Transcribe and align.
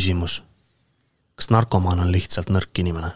küsimus. 0.00 0.42
kas 1.36 1.50
narkomaan 1.52 2.00
on 2.00 2.12
lihtsalt 2.12 2.48
nõrk 2.48 2.78
inimene? 2.80 3.10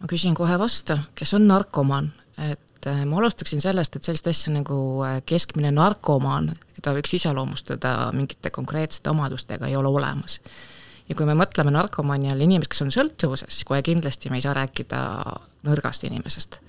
ma 0.00 0.08
küsin 0.10 0.34
kohe 0.36 0.58
vastu, 0.60 0.98
kes 1.16 1.32
on 1.38 1.46
narkomaan, 1.48 2.10
et 2.50 2.88
äh, 2.90 3.00
ma 3.08 3.22
alustaksin 3.22 3.62
sellest, 3.64 3.96
et 3.96 4.04
sellist 4.04 4.28
asja 4.28 4.52
nagu 4.52 4.76
äh, 5.06 5.22
keskmine 5.24 5.70
narkomaan, 5.72 6.50
keda 6.76 6.92
võiks 6.98 7.16
iseloomustada 7.16 8.10
mingite 8.12 8.52
konkreetsete 8.52 9.08
omadustega, 9.14 9.70
ei 9.70 9.76
ole 9.80 9.88
olemas. 9.88 10.40
ja 11.08 11.16
kui 11.16 11.24
me 11.24 11.38
mõtleme 11.38 11.72
narkomaani 11.72 12.34
all 12.34 12.44
inimest, 12.44 12.74
kes 12.74 12.84
on 12.84 12.92
sõltuvuses, 12.92 13.48
siis 13.48 13.64
kohe 13.64 13.80
kindlasti 13.82 14.28
me 14.28 14.42
ei 14.42 14.44
saa 14.44 14.52
rääkida 14.60 15.00
nõrgast 15.64 16.04
inimesest 16.04 16.60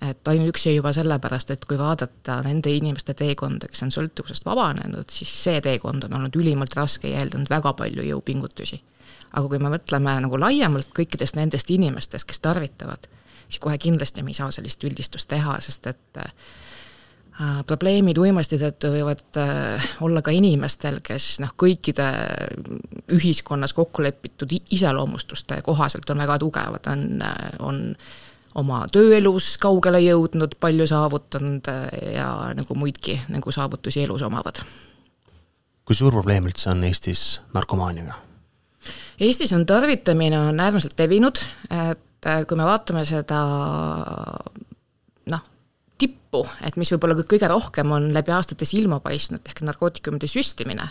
et 0.00 0.28
ainuüksi 0.28 0.74
juba 0.74 0.92
sellepärast, 0.96 1.50
et 1.50 1.64
kui 1.68 1.78
vaadata 1.78 2.40
nende 2.46 2.72
inimeste 2.72 3.14
teekonda, 3.14 3.68
kes 3.68 3.82
on 3.84 3.92
sõltuvusest 3.94 4.46
vabanenud, 4.48 5.10
siis 5.12 5.32
see 5.44 5.60
teekond 5.64 6.06
on 6.08 6.16
olnud 6.16 6.36
ülimalt 6.40 6.76
raske 6.76 7.10
ja 7.10 7.20
eeldanud 7.20 7.50
väga 7.50 7.74
palju 7.76 8.06
jõupingutusi. 8.08 8.80
aga 9.30 9.46
kui 9.48 9.58
me 9.62 9.70
mõtleme 9.70 10.16
nagu 10.24 10.38
laiemalt 10.40 10.88
kõikidest 10.96 11.36
nendest 11.36 11.70
inimestest, 11.70 12.26
kes 12.26 12.40
tarvitavad, 12.40 13.06
siis 13.46 13.60
kohe 13.62 13.78
kindlasti 13.78 14.22
me 14.22 14.30
ei 14.30 14.40
saa 14.40 14.50
sellist 14.50 14.84
üldistust 14.84 15.28
teha, 15.28 15.60
sest 15.60 15.86
et 15.86 16.18
äh, 16.18 16.32
probleemid 17.66 18.18
uimasti 18.18 18.58
tõttu 18.58 18.90
võivad 18.94 19.38
äh, 19.38 19.92
olla 20.00 20.22
ka 20.22 20.32
inimestel, 20.34 20.98
kes 21.04 21.38
noh, 21.44 21.52
kõikide 21.56 22.08
ühiskonnas 23.12 23.76
kokku 23.76 24.02
lepitud 24.02 24.56
iseloomustuste 24.70 25.60
kohaselt 25.62 26.10
on 26.10 26.24
väga 26.24 26.38
tugevad, 26.42 26.90
on, 26.90 27.06
on 27.60 27.80
oma 28.58 28.82
tööelus 28.92 29.54
kaugele 29.62 30.00
jõudnud, 30.02 30.56
palju 30.60 30.86
saavutanud 30.90 31.70
äh, 31.70 32.14
ja 32.16 32.30
nagu 32.56 32.76
muidki 32.78 33.20
nagu 33.30 33.52
saavutusi 33.54 34.04
elus 34.04 34.24
omavad. 34.26 34.62
kui 35.84 35.96
suur 35.98 36.14
probleem 36.14 36.46
üldse 36.46 36.70
on 36.70 36.84
Eestis 36.86 37.40
narkomaaniaga? 37.54 38.14
Eestis 39.20 39.52
on 39.52 39.66
tarvitamine 39.66 40.38
on 40.38 40.60
äärmiselt 40.60 40.98
levinud, 40.98 41.42
et 41.70 42.26
äh, 42.26 42.44
kui 42.48 42.56
me 42.56 42.66
vaatame 42.66 43.04
seda 43.04 43.40
noh, 45.30 45.44
tippu, 46.00 46.44
et 46.64 46.78
mis 46.80 46.90
võib-olla 46.94 47.18
kõige 47.22 47.50
rohkem 47.50 47.92
on 47.92 48.10
läbi 48.14 48.34
aastate 48.34 48.68
silma 48.68 49.00
paistnud, 49.04 49.44
ehk 49.46 49.62
narkootikumide 49.66 50.30
süstimine, 50.30 50.88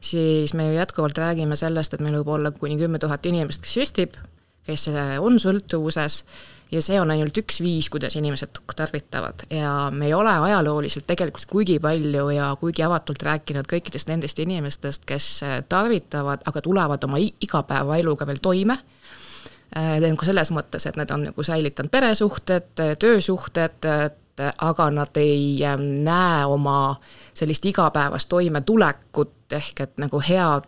siis 0.00 0.54
me 0.54 0.70
ju 0.70 0.78
jätkuvalt 0.78 1.18
räägime 1.18 1.58
sellest, 1.58 1.94
et 1.94 2.04
meil 2.04 2.20
võib 2.20 2.36
olla 2.38 2.54
kuni 2.54 2.78
kümme 2.80 3.02
tuhat 3.02 3.26
inimest, 3.26 3.64
kes 3.64 3.78
süstib, 3.80 4.20
kes 4.66 4.88
on 5.22 5.40
sõltuvuses 5.42 6.22
ja 6.72 6.82
see 6.82 6.98
on 7.00 7.10
ainult 7.14 7.38
üks 7.38 7.60
viis, 7.62 7.90
kuidas 7.90 8.16
inimesed 8.18 8.60
tarvitavad 8.76 9.46
ja 9.50 9.90
me 9.94 10.08
ei 10.08 10.14
ole 10.14 10.32
ajalooliselt 10.48 11.06
tegelikult 11.06 11.46
kuigi 11.50 11.78
palju 11.82 12.28
ja 12.34 12.50
kuigi 12.60 12.82
avatult 12.82 13.22
rääkinud 13.22 13.68
kõikidest 13.70 14.10
nendest 14.10 14.38
inimestest, 14.42 15.06
kes 15.06 15.30
tarvitavad, 15.68 16.42
aga 16.46 16.62
tulevad 16.62 17.04
oma 17.04 17.22
igapäevaeluga 17.22 18.26
veel 18.26 18.42
toime 18.42 18.78
äh, 19.76 19.96
nagu 20.02 20.28
selles 20.28 20.50
mõttes, 20.54 20.86
et 20.86 20.96
nad 20.96 21.10
on 21.10 21.28
nagu 21.30 21.42
säilitanud 21.42 21.90
peresuhted, 21.90 22.72
töösuhted, 22.98 23.90
aga 24.58 24.90
nad 24.90 25.16
ei 25.16 25.64
ähm, 25.64 25.84
näe 26.04 26.44
oma 26.44 26.96
sellist 27.34 27.64
igapäevast 27.64 28.28
toimetulekut 28.28 29.52
ehk 29.56 29.80
et 29.80 29.98
nagu 30.02 30.20
head 30.20 30.66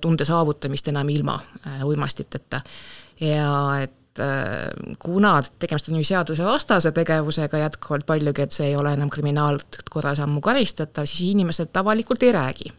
tunde 0.00 0.24
saavutamist 0.24 0.88
enam 0.88 1.08
ilma 1.08 1.40
äh, 1.66 1.84
uimastiteta. 1.86 2.60
ja 3.20 3.80
et 3.82 4.01
Äh, 4.20 4.96
kuna 4.98 5.42
tegemist 5.58 5.88
on 5.88 5.96
ju 5.96 6.04
seadusevastase 6.04 6.92
tegevusega 6.92 7.58
jätkuvalt 7.58 8.04
paljugi, 8.06 8.42
et 8.42 8.52
see 8.52 8.66
ei 8.68 8.74
ole 8.76 8.90
enam 8.92 9.08
kriminaalkorras 9.10 10.20
ammu 10.20 10.42
karistatav, 10.44 11.06
siis 11.08 11.30
inimesed 11.30 11.72
avalikult 11.80 12.22
ei 12.22 12.32
räägi. 12.32 12.72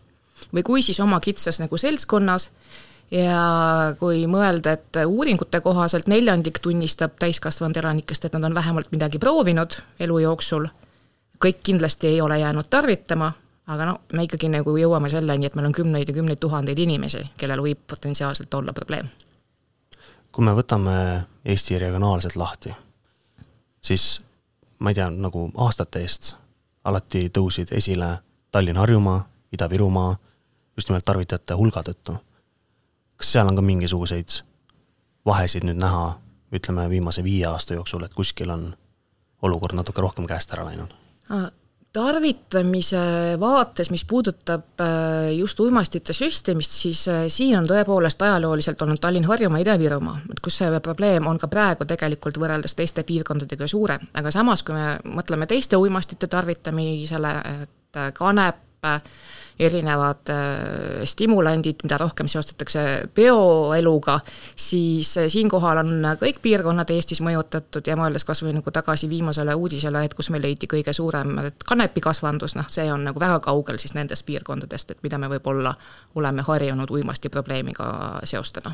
või 0.53 0.63
kui, 0.63 0.81
siis 0.81 0.99
oma 0.99 1.19
kitsas 1.19 1.57
nagu 1.59 1.77
seltskonnas 1.77 2.49
ja 3.11 3.95
kui 3.99 4.27
mõelda, 4.27 4.75
et 4.77 5.01
uuringute 5.07 5.61
kohaselt 5.61 6.07
neljandik 6.07 6.59
tunnistab 6.61 7.17
täiskasvanud 7.19 7.77
elanikest, 7.77 8.25
et 8.25 8.33
nad 8.33 8.43
on 8.43 8.55
vähemalt 8.55 8.91
midagi 8.91 9.19
proovinud 9.19 9.79
elu 9.99 10.19
jooksul, 10.19 10.67
kõik 11.45 11.63
kindlasti 11.63 12.07
ei 12.07 12.21
ole 12.21 12.39
jäänud 12.39 12.69
tarvitama, 12.69 13.31
aga 13.67 13.89
no 13.89 13.99
me 14.13 14.29
ikkagi 14.29 14.53
nagu 14.53 14.77
jõuame 14.77 15.09
selleni, 15.09 15.49
et 15.49 15.55
meil 15.55 15.71
on 15.71 15.79
kümneid 15.81 16.07
ja 16.07 16.13
kümneid 16.13 16.37
tuhandeid 16.37 16.77
inimesi, 16.77 17.25
kellel 17.37 17.65
võib 17.65 17.87
potentsiaalselt 17.87 18.53
olla 18.53 18.73
probleem 18.73 19.09
kui 20.33 20.45
me 20.45 20.53
võtame 20.57 20.95
Eesti 21.45 21.77
regionaalselt 21.79 22.35
lahti, 22.39 22.73
siis 23.81 24.21
ma 24.79 24.91
ei 24.91 24.97
tea, 24.97 25.09
nagu 25.09 25.49
aastate 25.65 26.01
eest 26.01 26.33
alati 26.83 27.27
tõusid 27.29 27.71
esile 27.77 28.17
Tallinn-Harjumaa, 28.51 29.21
Ida-Virumaa 29.53 30.15
just 30.77 30.89
nimelt 30.89 31.05
tarvitajate 31.05 31.53
hulga 31.53 31.83
tõttu. 31.85 32.17
kas 33.17 33.31
seal 33.31 33.47
on 33.47 33.55
ka 33.55 33.61
mingisuguseid 33.61 34.41
vahesid 35.25 35.63
nüüd 35.63 35.79
näha, 35.79 36.17
ütleme 36.51 36.89
viimase 36.89 37.23
viie 37.23 37.45
aasta 37.47 37.73
jooksul, 37.73 38.03
et 38.03 38.13
kuskil 38.13 38.49
on 38.49 38.73
olukord 39.41 39.75
natuke 39.75 40.01
rohkem 40.01 40.27
käest 40.27 40.53
ära 40.53 40.65
läinud? 40.65 40.93
Tarvitamise 41.93 43.01
vaates, 43.39 43.91
mis 43.93 44.05
puudutab 44.05 44.81
äh, 44.81 45.29
just 45.37 45.59
uimastite 45.59 46.13
süstimist, 46.13 46.71
siis 46.71 47.03
äh, 47.07 47.25
siin 47.27 47.57
on 47.59 47.67
tõepoolest 47.69 48.21
ajalooliselt 48.25 48.81
olnud 48.81 49.01
Tallinn, 49.01 49.27
Harjumaa, 49.29 49.61
Ida-Virumaa, 49.61 50.23
et 50.33 50.41
kus 50.43 50.57
see 50.61 50.79
probleem 50.83 51.27
on 51.29 51.37
ka 51.41 51.47
praegu 51.53 51.85
tegelikult 51.89 52.39
võrreldes 52.41 52.73
teiste 52.77 53.05
piirkondadega 53.05 53.67
suurem, 53.69 54.07
aga 54.17 54.33
samas, 54.33 54.65
kui 54.65 54.75
me 54.77 54.97
mõtleme 55.05 55.47
teiste 55.49 55.77
uimastite 55.77 56.27
tarvitamisele, 56.33 57.35
et 57.63 58.01
äh, 58.01 58.09
kanep, 58.17 58.65
erinevad 59.59 60.29
äh, 60.29 61.03
stimulandid, 61.09 61.83
mida 61.83 61.97
rohkem 62.01 62.27
seostatakse 62.27 62.85
bioeluga, 63.15 64.19
siis 64.55 65.15
äh, 65.17 65.27
siinkohal 65.31 65.83
on 65.83 66.07
kõik 66.21 66.41
piirkonnad 66.41 66.89
Eestis 66.93 67.21
mõjutatud 67.25 67.87
ja 67.87 67.97
mõeldes 67.99 68.25
kas 68.27 68.43
või 68.43 68.55
nagu 68.57 68.71
tagasi 68.71 69.09
viimasele 69.09 69.55
uudisele, 69.55 70.05
et 70.05 70.15
kus 70.17 70.31
meil 70.33 70.45
leiti 70.45 70.69
kõige 70.71 70.93
suurem 70.93 71.35
kanepikasvandus, 71.65 72.57
noh, 72.59 72.69
see 72.69 72.89
on 72.91 73.05
nagu 73.09 73.19
väga 73.19 73.39
kaugel 73.43 73.79
siis 73.81 73.93
nendest 73.97 74.25
piirkondadest, 74.25 74.91
et 74.91 75.03
mida 75.05 75.21
me 75.21 75.29
võib-olla 75.35 75.75
oleme 76.15 76.45
harjunud 76.47 76.89
uimasti 76.91 77.29
probleemiga 77.29 78.19
seostama 78.23 78.73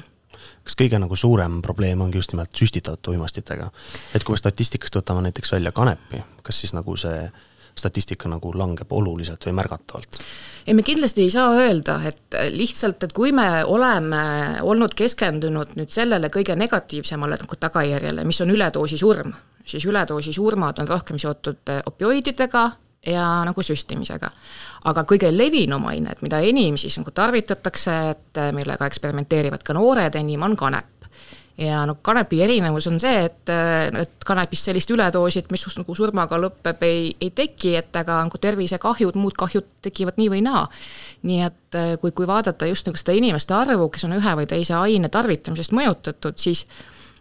kas 0.63 0.75
kõige 0.77 0.99
nagu 1.01 1.15
suurem 1.17 1.59
probleem 1.65 2.01
ongi 2.01 2.19
just 2.19 2.33
nimelt 2.33 2.55
süstitavate 2.55 3.11
uimastitega? 3.11 3.69
et 4.15 4.23
kui 4.23 4.35
me 4.35 4.41
statistikast 4.41 4.95
võtame 4.99 5.23
näiteks 5.25 5.51
välja 5.55 5.71
kanepi, 5.75 6.21
kas 6.43 6.61
siis 6.61 6.75
nagu 6.77 6.95
see 6.99 7.29
statistika 7.77 8.29
nagu 8.29 8.51
langeb 8.57 8.91
oluliselt 8.91 9.45
või 9.45 9.55
märgatavalt? 9.59 10.19
ei, 10.67 10.73
me 10.73 10.83
kindlasti 10.83 11.21
ei 11.25 11.29
saa 11.33 11.53
öelda, 11.57 11.99
et 12.07 12.37
lihtsalt, 12.53 13.03
et 13.03 13.13
kui 13.13 13.31
me 13.31 13.63
oleme 13.65 14.23
olnud 14.61 14.93
keskendunud 14.97 15.75
nüüd 15.79 15.93
sellele 15.93 16.29
kõige 16.33 16.55
negatiivsemale 16.59 17.39
nagu 17.41 17.59
tagajärjele, 17.59 18.25
mis 18.27 18.41
on 18.41 18.53
üledoosi 18.53 18.99
surm, 18.99 19.33
siis 19.65 19.85
üledoosi 19.85 20.33
surmad 20.33 20.79
on 20.79 20.87
rohkem 20.87 21.19
seotud 21.19 21.73
opioididega 21.85 22.69
ja 23.07 23.25
nagu 23.47 23.63
süstimisega. 23.63 24.29
aga 24.85 25.03
kõige 25.03 25.31
levinum 25.37 25.85
ained, 25.85 26.21
mida 26.21 26.39
enim 26.39 26.77
siis 26.77 26.97
nagu 26.97 27.11
tarvitatakse, 27.11 27.97
et 28.09 28.39
millega 28.55 28.85
eksperimenteerivad 28.85 29.63
ka 29.63 29.73
noored 29.73 30.15
enim, 30.15 30.43
on 30.43 30.55
kanep 30.55 30.98
ja 31.59 31.83
noh, 31.87 31.97
kanepi 32.05 32.41
erinevus 32.45 32.87
on 32.87 32.99
see, 33.01 33.25
et, 33.27 33.51
et 33.99 34.25
kanepist 34.25 34.69
sellist 34.69 34.91
üledoosit, 34.95 35.49
mis 35.51 35.65
just 35.65 35.79
nagu 35.81 35.95
surmaga 35.97 36.39
lõpeb, 36.39 36.83
ei, 36.87 37.09
ei 37.19 37.33
teki, 37.35 37.75
et 37.81 37.99
aga 37.99 38.21
nagu 38.27 38.39
tervisekahjud, 38.41 39.19
muud 39.19 39.35
kahjud 39.39 39.67
tekivad 39.85 40.19
nii 40.21 40.29
või 40.35 40.43
naa. 40.45 40.65
nii 41.27 41.41
et 41.43 41.79
kui, 42.01 42.13
kui 42.15 42.27
vaadata 42.27 42.69
just 42.69 42.87
nagu 42.87 42.99
seda 42.99 43.17
inimeste 43.17 43.53
arvu, 43.55 43.89
kes 43.91 44.07
on 44.07 44.15
ühe 44.15 44.35
või 44.39 44.47
teise 44.47 44.77
aine 44.79 45.11
tarvitamisest 45.11 45.75
mõjutatud, 45.75 46.39
siis 46.39 46.65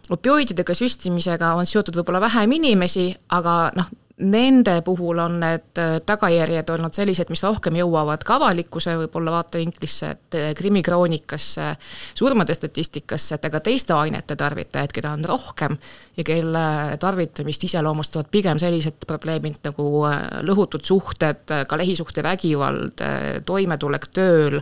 opioididega 0.09 0.73
süstimisega 0.73 1.53
on 1.59 1.67
seotud 1.69 1.99
võib-olla 1.99 2.23
vähem 2.23 2.55
inimesi, 2.57 3.11
aga 3.35 3.57
noh, 3.75 3.91
nende 4.19 4.81
puhul 4.81 5.17
on 5.17 5.39
need 5.39 5.79
äh, 5.79 5.97
tagajärjed 6.05 6.69
olnud 6.73 6.95
sellised, 6.95 7.29
mis 7.31 7.43
rohkem 7.43 7.77
jõuavad 7.79 8.23
ka 8.27 8.35
avalikkuse 8.35 8.95
võib-olla 8.99 9.37
vaatevinklisse, 9.37 10.09
et 10.11 10.37
äh, 10.37 10.49
krimikroonikasse, 10.57 11.69
surmade 12.19 12.55
statistikasse, 12.57 13.37
et 13.37 13.47
aga 13.47 13.61
teiste 13.63 13.95
ainete 13.95 14.35
tarvitajaid, 14.39 14.93
keda 14.95 15.13
on 15.15 15.23
rohkem 15.29 15.77
ja 16.17 16.27
kelle 16.27 16.65
tarvitamist 16.99 17.63
iseloomustavad 17.69 18.27
pigem 18.31 18.59
sellised 18.59 19.07
probleemid 19.07 19.61
nagu 19.63 19.87
äh, 20.11 20.19
lõhutud 20.43 20.83
suhted, 20.83 21.47
ka 21.67 21.79
lähisuhtevägivald, 21.79 23.01
toimetulek 23.45 24.07
tööl, 24.13 24.59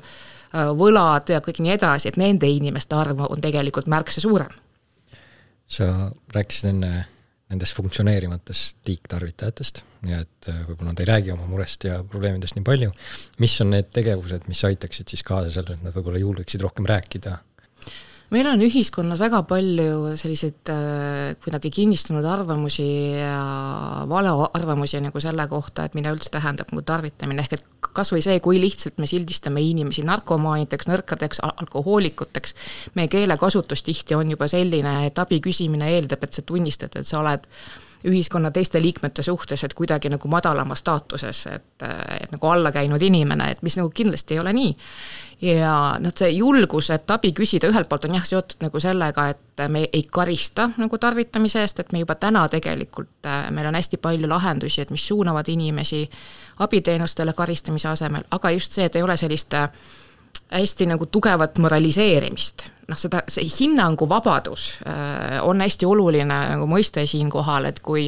võlad 0.54 1.28
ja 1.34 1.42
kõik 1.44 1.60
nii 1.62 1.74
edasi, 1.76 2.08
et 2.10 2.18
nende 2.18 2.48
inimeste 2.50 2.96
arv 2.96 3.26
on 3.28 3.42
tegelikult 3.44 3.90
märksa 3.92 4.22
suurem. 4.24 4.54
sa 5.68 6.12
rääkisid 6.34 6.70
enne 6.70 7.06
nendest 7.52 7.78
funktsioneerivatest 7.78 8.90
liigtarvitajatest 8.90 9.84
ja 10.10 10.22
et 10.26 10.50
äh, 10.52 10.64
võib-olla 10.68 10.92
nad 10.92 11.02
ei 11.04 11.10
räägi 11.10 11.34
oma 11.34 11.48
murest 11.48 11.88
ja 11.88 12.02
probleemidest 12.04 12.58
nii 12.58 12.66
palju. 12.68 12.92
mis 13.44 13.56
on 13.64 13.72
need 13.72 13.92
tegevused, 13.96 14.50
mis 14.52 14.64
aitaksid 14.68 15.14
siis 15.14 15.24
kaasa 15.28 15.54
sellele, 15.56 15.80
et 15.80 15.88
nad 15.88 15.96
võib-olla 15.96 16.22
julgeksid 16.24 16.64
rohkem 16.66 16.90
rääkida? 16.90 17.38
Meil 18.34 18.48
on 18.50 18.62
ühiskonnas 18.66 19.22
väga 19.24 19.40
palju 19.48 20.14
selliseid 20.20 20.72
äh, 20.74 21.38
kuidagi 21.44 21.72
kinnistunud 21.74 22.26
arvamusi 22.28 22.88
ja 23.16 23.38
valearvamusi 24.10 25.00
nagu 25.04 25.22
selle 25.24 25.48
kohta, 25.48 25.88
et 25.88 25.96
mida 25.98 26.12
üldse 26.16 26.34
tähendab 26.34 26.74
nagu 26.74 26.84
tarvitamine, 26.88 27.46
ehk 27.46 27.58
et 27.58 27.66
kas 27.98 28.12
või 28.14 28.24
see, 28.26 28.40
kui 28.44 28.60
lihtsalt 28.62 29.00
me 29.02 29.08
sildistame 29.10 29.64
inimesi 29.64 30.04
narkomaanideks, 30.08 30.90
nõrkadeks, 30.92 31.42
alkohoolikuteks, 31.48 32.56
meie 33.00 33.12
keelekasutus 33.12 33.86
tihti 33.88 34.18
on 34.18 34.36
juba 34.36 34.50
selline, 34.52 35.00
et 35.08 35.20
abi 35.24 35.40
küsimine 35.44 35.94
eeldab, 35.96 36.28
et 36.28 36.40
sa 36.40 36.44
tunnistad, 36.46 37.00
et 37.00 37.08
sa 37.08 37.22
oled 37.24 37.48
ühiskonna 38.06 38.52
teiste 38.52 38.82
liikmete 38.82 39.24
suhtes, 39.24 39.64
et 39.64 39.74
kuidagi 39.74 40.10
nagu 40.10 40.28
madalamas 40.28 40.80
staatuses, 40.80 41.46
et, 41.48 41.86
et 42.22 42.32
nagu 42.32 42.48
alla 42.48 42.72
käinud 42.72 43.02
inimene, 43.02 43.52
et 43.52 43.62
mis 43.62 43.78
nagu 43.78 43.90
kindlasti 43.90 44.36
ei 44.36 44.40
ole 44.40 44.54
nii. 44.54 44.76
Ja 45.42 45.74
noh, 46.02 46.14
see 46.18 46.32
julgus, 46.34 46.90
et 46.94 47.12
abi 47.14 47.30
küsida 47.38 47.70
ühelt 47.70 47.90
poolt 47.90 48.08
on 48.08 48.16
jah, 48.18 48.26
seotud 48.26 48.64
nagu 48.66 48.80
sellega, 48.82 49.28
et 49.34 49.66
me 49.70 49.84
ei 49.94 50.04
karista 50.12 50.70
nagu 50.78 50.98
tarvitamise 50.98 51.62
eest, 51.62 51.80
et 51.80 51.94
me 51.94 52.02
juba 52.02 52.16
täna 52.16 52.48
tegelikult, 52.50 53.30
meil 53.54 53.70
on 53.70 53.78
hästi 53.78 54.02
palju 54.02 54.30
lahendusi, 54.30 54.82
et 54.82 54.94
mis 54.94 55.08
suunavad 55.08 55.50
inimesi 55.54 56.08
abiteenustele 56.66 57.34
karistamise 57.38 57.88
asemel, 57.88 58.26
aga 58.32 58.52
just 58.58 58.74
see, 58.74 58.86
et 58.90 58.96
ei 58.96 59.06
ole 59.06 59.18
sellist 59.18 59.54
äh, 59.54 59.70
hästi 60.52 60.86
nagu 60.86 61.06
tugevat 61.06 61.58
moraliseerimist. 61.60 62.72
noh, 62.88 62.98
seda, 62.98 63.22
see 63.28 63.48
hinnanguvabadus 63.52 64.68
äh, 64.88 65.40
on 65.44 65.62
hästi 65.62 65.86
oluline 65.86 66.28
nagu 66.54 66.68
mõiste 66.72 67.04
siinkohal, 67.06 67.66
et 67.68 67.80
kui 67.84 68.08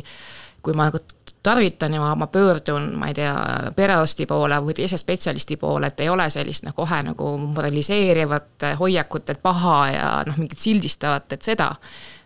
kui 0.61 0.73
ma 0.75 0.89
nagu 0.89 0.99
tarvitan 1.43 1.93
ja 1.93 2.01
ma, 2.01 2.15
ma 2.15 2.27
pöördun, 2.27 2.91
ma 2.99 3.07
ei 3.07 3.15
tea, 3.15 3.33
perearsti 3.75 4.25
poole 4.27 4.59
või 4.63 4.75
teise 4.75 4.97
spetsialisti 4.99 5.57
poole, 5.57 5.87
et 5.87 5.99
ei 6.03 6.09
ole 6.11 6.27
sellist 6.29 6.65
noh, 6.67 6.75
kohe 6.75 7.01
nagu 7.03 7.31
moraliseerivat 7.39 8.67
hoiakut, 8.79 9.29
et 9.29 9.41
paha 9.41 9.77
ja 9.93 10.09
noh, 10.27 10.39
mingit 10.41 10.59
sildistavat, 10.59 11.31
et 11.33 11.47
seda. 11.47 11.71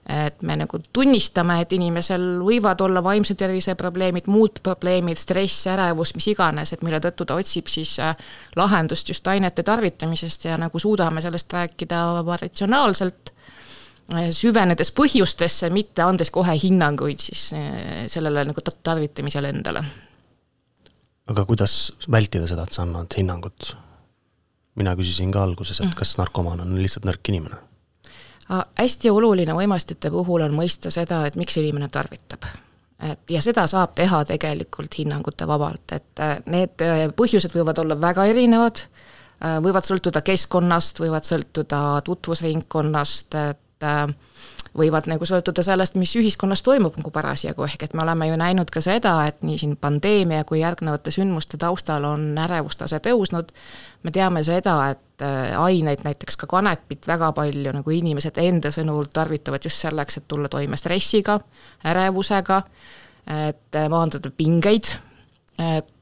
Et 0.09 0.41
me 0.43 0.57
nagu 0.59 0.79
tunnistame, 0.93 1.61
et 1.63 1.73
inimesel 1.73 2.23
võivad 2.43 2.81
olla 2.83 3.03
vaimse 3.03 3.37
tervise 3.39 3.75
probleemid, 3.79 4.27
muud 4.27 4.59
probleemid, 4.63 5.17
stress, 5.17 5.67
ärevus, 5.71 6.11
mis 6.17 6.27
iganes, 6.33 6.73
et 6.73 6.83
mille 6.83 6.99
tõttu 7.03 7.27
ta 7.27 7.37
otsib 7.39 7.71
siis 7.71 7.95
äh, 8.03 8.17
lahendust 8.59 9.09
just 9.09 9.27
ainete 9.27 9.63
tarvitamisest 9.63 10.49
ja 10.49 10.57
nagu 10.59 10.79
suudame 10.79 11.23
sellest 11.23 11.53
rääkida 11.53 12.03
ratsionaalselt 12.41 13.33
süvenedes 14.11 14.91
põhjustesse, 14.95 15.69
mitte 15.73 16.03
andes 16.03 16.31
kohe 16.33 16.55
hinnanguid 16.59 17.21
siis 17.23 17.45
eh, 17.55 18.03
sellele 18.11 18.43
nagu 18.49 18.61
tarvitamisele 18.61 19.49
endale. 19.49 19.83
aga 21.27 21.45
kuidas 21.45 21.93
vältida 22.11 22.47
seda, 22.47 22.63
et 22.67 22.73
sa 22.73 22.83
annad 22.83 23.13
hinnangut? 23.17 23.75
mina 24.75 24.95
küsisin 24.95 25.31
ka 25.31 25.43
alguses, 25.43 25.79
et 25.81 25.95
kas 25.95 26.17
narkomaan 26.17 26.65
on 26.65 26.75
lihtsalt 26.81 27.05
nõrk 27.07 27.29
inimene? 27.29 27.61
Hästi 28.49 29.09
oluline 29.09 29.53
uimastite 29.53 30.11
puhul 30.11 30.41
on 30.41 30.53
mõista 30.55 30.91
seda, 30.91 31.25
et 31.27 31.35
miks 31.35 31.57
inimene 31.57 31.89
tarvitab. 31.89 32.45
et 32.99 33.29
ja 33.29 33.41
seda 33.41 33.67
saab 33.67 33.95
teha 33.95 34.23
tegelikult 34.25 34.97
hinnangute 34.97 35.47
vabalt, 35.47 35.91
et 35.91 36.19
eh, 36.19 36.37
need 36.45 36.81
eh, 36.81 37.07
põhjused 37.15 37.55
võivad 37.55 37.79
olla 37.79 37.99
väga 38.01 38.25
erinevad, 38.25 38.85
võivad 39.43 39.83
sõltuda 39.83 40.21
keskkonnast, 40.23 40.99
võivad 41.03 41.25
sõltuda 41.27 42.01
tutvusringkonnast, 42.05 43.35
et 43.35 43.83
äh, 43.83 44.07
võivad 44.77 45.07
nagu 45.09 45.25
sõltuda 45.27 45.63
sellest, 45.65 45.95
mis 46.01 46.15
ühiskonnas 46.17 46.63
toimub 46.65 46.97
nagu 46.97 47.11
parasjagu, 47.13 47.65
ehk 47.67 47.85
et 47.85 47.93
me 47.93 48.03
oleme 48.05 48.27
ju 48.29 48.37
näinud 48.41 48.71
ka 48.73 48.81
seda, 48.81 49.15
et 49.29 49.43
nii 49.45 49.59
siin 49.61 49.75
pandeemia 49.77 50.43
kui 50.49 50.63
järgnevate 50.63 51.13
sündmuste 51.13 51.59
taustal 51.61 52.07
on 52.09 52.31
ärevustase 52.41 52.99
tõusnud, 53.05 53.53
me 54.03 54.13
teame 54.15 54.43
seda, 54.45 54.75
et 54.95 55.25
äh, 55.25 55.53
aineid, 55.61 56.03
näiteks 56.05 56.39
ka 56.41 56.49
kanepit, 56.49 57.07
väga 57.07 57.31
palju 57.37 57.75
nagu 57.75 57.95
inimesed 57.95 58.37
enda 58.41 58.73
sõnul 58.73 59.11
tarvitavad 59.13 59.69
just 59.69 59.85
selleks, 59.85 60.19
et 60.19 60.27
tulla 60.27 60.49
toime 60.49 60.79
stressiga, 60.79 61.39
ärevusega, 61.93 62.61
et 63.49 63.79
äh, 63.79 63.89
maandada 63.93 64.33
pingeid, 64.33 64.95
et 65.61 65.92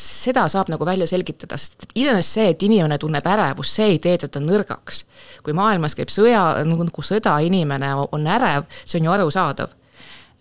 seda 0.00 0.46
saab 0.50 0.70
nagu 0.72 0.86
välja 0.86 1.06
selgitada, 1.10 1.58
sest 1.60 1.86
iseenesest 1.94 2.38
see, 2.38 2.48
et 2.52 2.64
inimene 2.66 2.98
tunneb 3.00 3.26
ärevust, 3.26 3.78
see 3.78 3.92
ei 3.94 4.00
tee 4.02 4.16
teda 4.24 4.42
nõrgaks. 4.44 5.04
kui 5.42 5.54
maailmas 5.56 5.94
käib 5.98 6.12
sõja, 6.12 6.42
nagu, 6.66 6.88
nagu 6.88 7.04
sõda, 7.04 7.38
inimene 7.44 7.94
on 8.12 8.26
ärev, 8.26 8.66
see 8.84 9.00
on 9.00 9.08
ju 9.08 9.14
arusaadav. 9.14 9.76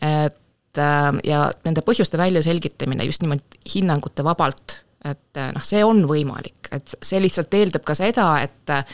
et 0.02 0.82
äh, 0.82 1.12
ja 1.24 1.52
nende 1.66 1.82
põhjuste 1.82 2.18
väljaselgitamine 2.18 3.06
just 3.06 3.22
nimelt 3.22 3.58
hinnangute 3.74 4.24
vabalt, 4.24 4.84
et 5.06 5.38
äh, 5.38 5.54
noh, 5.54 5.64
see 5.64 5.84
on 5.84 6.04
võimalik, 6.10 6.70
et 6.72 6.98
see 7.02 7.22
lihtsalt 7.22 7.54
eeldab 7.54 7.86
ka 7.88 7.96
seda, 7.98 8.34
et 8.44 8.76
äh, 8.76 8.86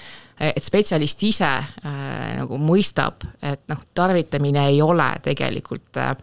et 0.43 0.65
spetsialist 0.65 1.21
ise 1.23 1.45
äh, 1.47 2.31
nagu 2.39 2.57
mõistab, 2.61 3.21
et 3.41 3.61
noh, 3.69 3.83
tarvitamine 3.93 4.65
ei 4.71 4.81
ole 4.81 5.11
tegelikult 5.23 5.99
äh, 6.01 6.15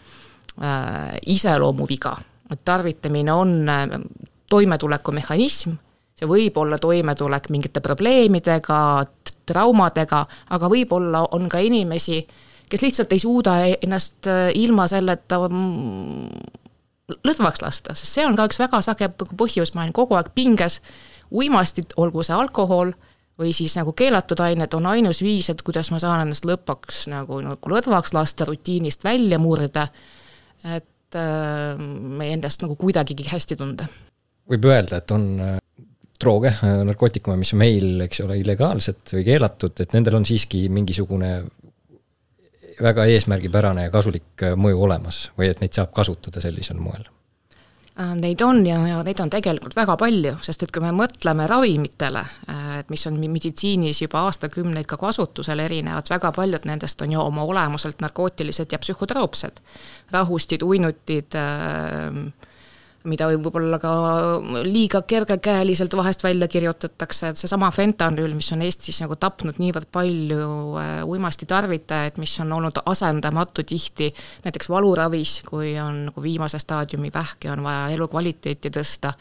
iseloomuviga 1.31 2.17
tarvitamine 2.65 3.33
on 3.33 3.69
äh, 3.69 3.89
toimetulekumehhanism, 4.51 5.77
see 6.19 6.29
võib 6.29 6.57
olla 6.61 6.79
toimetulek 6.79 7.49
mingite 7.51 7.81
probleemidega, 7.85 8.81
traumadega, 9.49 10.25
aga 10.51 10.71
võib-olla 10.71 11.25
on 11.37 11.49
ka 11.51 11.63
inimesi, 11.65 12.21
kes 12.71 12.83
lihtsalt 12.87 13.13
ei 13.15 13.23
suuda 13.23 13.57
ennast 13.77 14.29
äh, 14.31 14.49
ilma 14.59 14.89
selleta 14.91 15.41
mm, 15.47 16.59
lõdvaks 17.27 17.63
lasta, 17.65 17.95
sest 17.95 18.19
see 18.19 18.27
on 18.27 18.37
ka 18.39 18.49
üks 18.51 18.61
väga 18.61 18.83
sage 18.85 19.11
põhjus, 19.19 19.75
ma 19.75 19.85
olen 19.85 19.95
kogu 19.97 20.19
aeg 20.19 20.33
pinges, 20.35 20.81
uimastid, 21.31 21.95
olgu 22.01 22.25
see 22.27 22.35
alkohol 22.35 22.93
või 23.41 23.55
siis 23.57 23.73
nagu 23.79 23.95
keelatud 23.97 24.41
ained 24.45 24.75
on 24.77 24.87
ainus 24.91 25.23
viis, 25.25 25.49
et 25.49 25.63
kuidas 25.65 25.89
ma 25.95 26.01
saan 26.03 26.27
ennast 26.27 26.45
lõpuks 26.45 27.07
nagu, 27.13 27.41
nagu 27.45 27.73
lõdvaks 27.73 28.13
lasta, 28.15 28.47
rutiinist 28.49 29.07
välja 29.07 29.39
murda, 29.41 29.89
et 30.77 30.87
Äh, 31.19 31.79
meie 32.19 32.37
endast 32.37 32.63
nagu 32.63 32.77
kuidagigi 32.79 33.25
hästi 33.27 33.57
tunda. 33.59 33.89
võib 34.51 34.67
öelda, 34.71 35.01
et 35.01 35.11
on 35.11 35.25
äh, 35.43 35.57
drooge, 36.23 36.53
äh, 36.55 36.83
narkootikume, 36.87 37.35
mis 37.41 37.51
on 37.55 37.59
meil, 37.65 37.89
eks 38.07 38.23
ole, 38.23 38.37
illegaalsed 38.39 39.17
või 39.17 39.25
keelatud, 39.27 39.75
et 39.83 39.97
nendel 39.97 40.21
on 40.21 40.27
siiski 40.29 40.69
mingisugune 40.71 41.33
väga 42.81 43.09
eesmärgipärane 43.11 43.89
ja 43.89 43.95
kasulik 43.95 44.47
mõju 44.57 44.85
olemas 44.87 45.25
või 45.39 45.51
et 45.51 45.59
neid 45.61 45.75
saab 45.75 45.91
kasutada 45.97 46.43
sellisel 46.43 46.79
moel 46.79 47.09
neid 48.17 48.41
on 48.41 48.63
ja, 48.67 48.79
ja 48.89 49.01
neid 49.05 49.19
on 49.21 49.31
tegelikult 49.33 49.75
väga 49.77 49.97
palju, 50.01 50.37
sest 50.45 50.65
et 50.65 50.73
kui 50.73 50.83
me 50.85 50.93
mõtleme 50.97 51.47
ravimitele, 51.51 52.23
äh, 52.49 52.70
et 52.81 52.91
mis 52.93 53.07
on 53.07 53.19
meditsiinis 53.21 54.03
juba 54.03 54.27
aastakümneid 54.29 54.89
ka 54.91 54.99
kasutusel 55.01 55.63
erinevad, 55.67 56.09
väga 56.11 56.33
paljud 56.37 56.69
nendest 56.69 57.03
on 57.03 57.13
ju 57.13 57.23
oma 57.23 57.47
olemuselt 57.47 58.01
narkootilised 58.01 58.73
ja 58.73 58.79
psühhotroopsed. 58.83 59.61
rahustid, 60.11 60.63
uinutid 60.63 61.37
äh,, 61.39 62.49
mida 63.09 63.29
võib-olla 63.31 63.79
ka 63.81 63.93
liiga 64.67 65.01
kergekäeliselt 65.09 65.95
vahest 65.97 66.25
välja 66.25 66.49
kirjutatakse, 66.53 67.31
et 67.31 67.41
seesama 67.41 67.71
fentanüül, 67.73 68.35
mis 68.37 68.51
on 68.53 68.65
Eestis 68.67 69.01
nagu 69.01 69.17
tapnud 69.21 69.61
niivõrd 69.63 69.89
palju 69.93 70.49
äh, 70.81 70.91
uimastitarvitajaid, 71.09 72.21
mis 72.21 72.35
on 72.45 72.53
olnud 72.59 72.83
asendamatu 72.85 73.65
tihti 73.65 74.11
näiteks 74.45 74.69
valuravis, 74.73 75.39
kui 75.49 75.73
on 75.81 76.07
nagu 76.11 76.25
viimase 76.25 76.61
staadiumi 76.61 77.13
vähk 77.15 77.49
ja 77.49 77.55
on 77.57 77.65
vaja 77.65 77.89
elukvaliteeti 77.97 78.73
tõsta, 78.77 79.15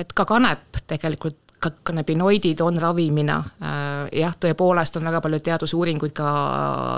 et 0.00 0.12
ka 0.16 0.24
kanep 0.28 0.80
tegelikult 0.88 1.41
ka 1.62 1.70
kanabinoidid 1.86 2.60
on 2.64 2.78
ravimina, 2.82 3.38
äh, 3.62 4.08
jah, 4.22 4.34
tõepoolest 4.40 4.98
on 4.98 5.06
väga 5.06 5.20
palju 5.24 5.40
teadusuuringuid 5.46 6.14
ka 6.16 6.30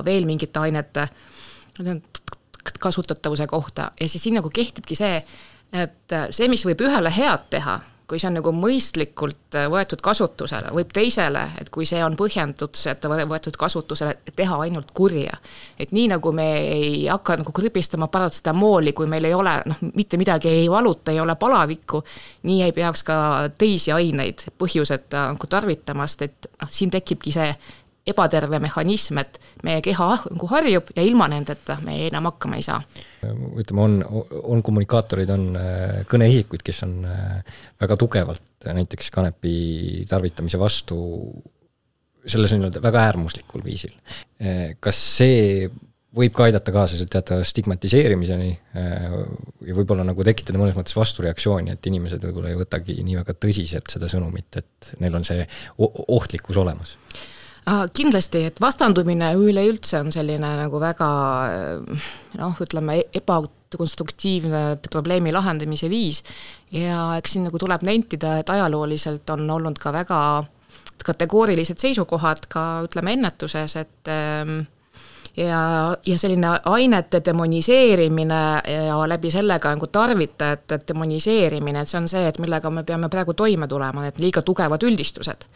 veel 0.07 0.27
mingite 0.29 0.63
ainete 0.63 1.09
kasutatavuse 2.81 3.47
kohta. 3.47 3.91
Ja 4.01 4.09
siis 4.09 4.23
siin 4.25 4.39
nagu 4.39 4.51
kehtibki 4.51 4.97
see, 4.97 5.19
et 5.73 6.13
äh, 6.17 6.29
see, 6.31 6.49
mis 6.49 6.65
võib 6.67 6.87
ühele 6.87 7.13
head 7.13 7.51
teha, 7.53 7.81
kui 8.09 8.21
see 8.21 8.29
on 8.29 8.37
nagu 8.37 8.53
mõistlikult 8.53 9.57
äh, 9.57 9.67
võetud 9.73 10.03
kasutusele, 10.05 10.73
võib 10.77 10.91
teisele, 10.93 11.45
et 11.61 11.71
kui 11.73 11.87
see 11.89 12.03
on 12.05 12.17
põhjenduseta 12.21 13.09
võetud 13.31 13.57
kasutusele, 13.61 14.19
teha 14.37 14.59
ainult 14.67 14.93
kurja. 14.95 15.39
et 15.79 15.93
nii, 15.93 16.09
nagu 16.13 16.33
me 16.33 16.49
ei 16.61 17.07
hakka 17.09 17.39
nagu 17.41 17.53
krüpistama 17.53 18.09
paratsetamooli, 18.13 18.93
kui 18.93 19.09
meil 19.11 19.25
ei 19.25 19.35
ole 19.35 19.55
noh, 19.67 19.81
mitte 19.95 20.21
midagi 20.21 20.49
ei 20.49 20.69
valuta, 20.71 21.13
ei 21.13 21.21
ole 21.21 21.37
palavikku, 21.41 22.03
nii 22.43 22.63
ei 22.63 22.73
peaks 22.73 23.03
ka 23.03 23.17
teisi 23.59 23.93
aineid 23.93 24.45
põhjuseta 24.59 25.31
nagu 25.33 25.49
tarvitamast, 25.49 26.29
et 26.29 26.53
noh, 26.61 26.69
siin 26.71 26.93
tekibki 26.93 27.33
see 27.33 27.49
ebaterve 28.07 28.61
mehhanism, 28.61 29.19
et 29.23 29.39
meie 29.65 29.81
keha 29.85 30.09
nagu 30.27 30.49
harjub 30.51 30.93
ja 30.97 31.05
ilma 31.07 31.29
nendeta 31.33 31.79
me 31.85 31.97
enam 32.09 32.29
hakkama 32.29 32.59
ei 32.61 32.67
saa. 32.67 32.83
ütleme, 33.25 33.81
on, 33.81 33.97
on 34.43 34.63
kommunikaatorid, 34.65 35.33
on 35.33 35.47
äh, 35.57 36.03
kõneisikuid, 36.11 36.65
kes 36.67 36.85
on 36.85 36.99
äh, 37.09 37.57
väga 37.81 37.97
tugevalt 38.01 38.69
näiteks 38.69 39.11
kanepi 39.13 40.05
tarvitamise 40.09 40.61
vastu 40.61 40.99
selles 42.25 42.55
nii-öelda 42.55 42.81
väga 42.85 43.03
äärmuslikul 43.09 43.65
viisil. 43.65 43.97
Äh, 44.41 44.77
kas 44.81 45.01
see 45.17 45.69
võib 46.15 46.37
ka 46.37 46.45
aidata 46.47 46.71
kaasa 46.71 47.09
teatava 47.11 47.43
stigmatiseerimiseni 47.43 48.51
ja 48.79 49.75
võib-olla 49.75 50.05
nagu 50.07 50.23
tekitada 50.23 50.61
mõnes 50.61 50.77
mõttes 50.79 50.95
vastureaktsiooni, 50.95 51.75
et 51.75 51.89
inimesed 51.91 52.23
võib-olla 52.23 52.53
ei 52.53 52.61
võtagi 52.61 53.01
nii 53.03 53.17
väga 53.19 53.35
tõsiselt 53.35 53.91
seda 53.91 54.07
sõnumit, 54.13 54.61
et 54.61 54.93
neil 55.03 55.19
on 55.19 55.27
see 55.27 55.43
ohtlikkus 55.75 56.61
olemas 56.63 56.95
kindlasti, 57.65 58.45
et 58.51 58.61
vastandumine 58.61 59.31
üleüldse 59.41 60.01
on 60.03 60.13
selline 60.13 60.51
nagu 60.59 60.81
väga 60.83 61.09
noh, 62.39 62.61
ütleme 62.61 62.99
ebakonstruktiivne 63.17 64.65
probleemi 64.91 65.33
lahendamise 65.33 65.89
viis 65.89 66.21
ja 66.73 67.15
eks 67.17 67.37
siin 67.37 67.49
nagu 67.49 67.61
tuleb 67.61 67.87
nentida, 67.87 68.39
et 68.43 68.53
ajalooliselt 68.53 69.31
on 69.33 69.49
olnud 69.57 69.81
ka 69.81 69.95
väga 69.97 70.21
kategoorilised 71.05 71.81
seisukohad 71.81 72.47
ka 72.53 72.85
ütleme 72.85 73.17
ennetuses, 73.17 73.77
et 73.81 74.13
ähm, 74.13 74.61
ja, 75.37 75.97
ja 76.07 76.19
selline 76.19 76.55
ainete 76.65 77.21
demoniseerimine 77.25 78.41
ja 78.87 79.01
läbi 79.09 79.31
selle 79.33 79.59
ka 79.59 79.75
nagu 79.75 79.89
tarvitajate 79.93 80.81
demoniseerimine, 80.89 81.83
et 81.83 81.91
see 81.91 82.01
on 82.01 82.09
see, 82.09 82.25
et 82.29 82.41
millega 82.43 82.71
me 82.71 82.85
peame 82.85 83.11
praegu 83.13 83.35
toime 83.35 83.69
tulema, 83.69 84.07
need 84.07 84.21
liiga 84.23 84.43
tugevad 84.43 84.85
üldistused. 84.87 85.49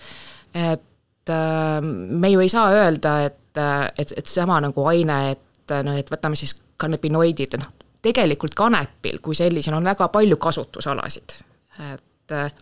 et 0.54 0.82
et 1.28 1.34
äh, 1.34 1.82
me 2.20 2.30
ju 2.30 2.40
ei 2.40 2.48
saa 2.48 2.70
öelda, 2.72 3.20
et, 3.26 3.56
äh, 3.56 3.90
et, 3.98 4.12
et 4.16 4.26
seesama 4.26 4.60
nagu 4.64 4.86
aine, 4.88 5.20
et 5.32 5.76
noh, 5.84 5.96
et 5.98 6.10
võtame 6.10 6.38
siis 6.38 6.54
kanepinoidid, 6.80 7.58
noh, 7.60 7.72
tegelikult 8.02 8.54
kanepil 8.56 9.18
kui 9.20 9.36
sellisel 9.36 9.76
on 9.76 9.84
väga 9.84 10.08
palju 10.08 10.36
kasutusalasid. 10.40 11.40
et 11.78 12.04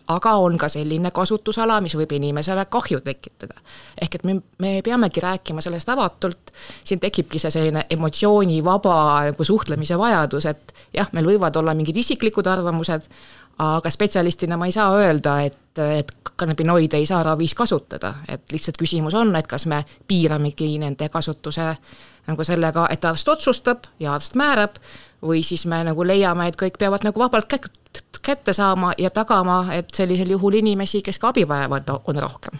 aga 0.07 0.31
on 0.39 0.57
ka 0.57 0.69
selline 0.71 1.11
kasutusala, 1.11 1.81
mis 1.83 1.95
võib 1.97 2.11
inimesele 2.15 2.65
kahju 2.71 3.01
tekitada. 3.03 3.55
ehk 4.01 4.15
et 4.15 4.23
me, 4.23 4.37
me 4.59 4.81
peamegi 4.81 5.19
rääkima 5.19 5.61
sellest 5.61 5.89
avatult, 5.89 6.51
siin 6.83 6.99
tekibki 6.99 7.39
see 7.39 7.51
selline 7.51 7.85
emotsioonivaba 7.89 8.97
nagu 9.31 9.43
suhtlemise 9.43 9.97
vajadus, 9.97 10.45
et 10.45 10.73
jah, 10.93 11.09
meil 11.13 11.25
võivad 11.25 11.55
olla 11.59 11.73
mingid 11.73 11.97
isiklikud 11.97 12.47
arvamused, 12.47 13.09
aga 13.57 13.89
spetsialistina 13.89 14.57
ma 14.57 14.65
ei 14.65 14.71
saa 14.71 14.91
öelda, 14.97 15.39
et, 15.41 15.79
et 15.79 16.11
kannabinoide 16.35 16.97
ei 16.97 17.05
saa 17.05 17.23
ravis 17.23 17.55
kasutada, 17.57 18.13
et 18.27 18.51
lihtsalt 18.51 18.77
küsimus 18.77 19.15
on, 19.17 19.35
et 19.35 19.47
kas 19.47 19.65
me 19.65 19.83
piiramegi 20.07 20.77
nende 20.81 21.09
kasutuse 21.09 21.73
nagu 22.27 22.43
sellega, 22.43 22.87
et 22.91 23.05
arst 23.05 23.27
otsustab 23.27 23.87
ja 23.99 24.13
arst 24.13 24.35
määrab, 24.35 24.77
või 25.23 25.41
siis 25.43 25.65
me 25.65 25.81
nagu 25.87 26.05
leiame, 26.05 26.47
et 26.47 26.59
kõik 26.59 26.77
peavad 26.79 27.07
nagu 27.07 27.19
vabalt 27.19 27.49
kätte 28.21 28.53
saama 28.53 28.93
ja 28.97 29.09
tagama, 29.09 29.63
et 29.73 29.93
sellisel 29.95 30.35
juhul 30.35 30.59
inimesi, 30.59 31.01
kes 31.01 31.17
ka 31.19 31.31
abi 31.33 31.47
vajavad, 31.47 31.89
on 32.05 32.21
rohkem. 32.21 32.59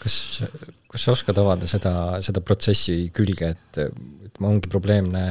kas, 0.00 0.42
kas 0.90 1.06
sa 1.06 1.14
oskad 1.14 1.38
avada 1.38 1.68
seda, 1.70 1.92
seda 2.24 2.42
protsessi 2.42 3.10
külge, 3.14 3.52
et 3.54 3.80
ütleme, 3.82 4.48
ongi 4.48 4.70
probleemne 4.70 5.24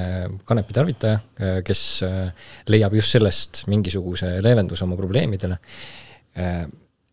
kanepi 0.48 0.76
tarvitaja, 0.76 1.20
kes 1.68 1.82
leiab 2.72 2.96
just 3.00 3.18
sellest 3.18 3.66
mingisuguse 3.72 4.38
leevenduse 4.46 4.86
oma 4.88 5.00
probleemidele 5.00 5.60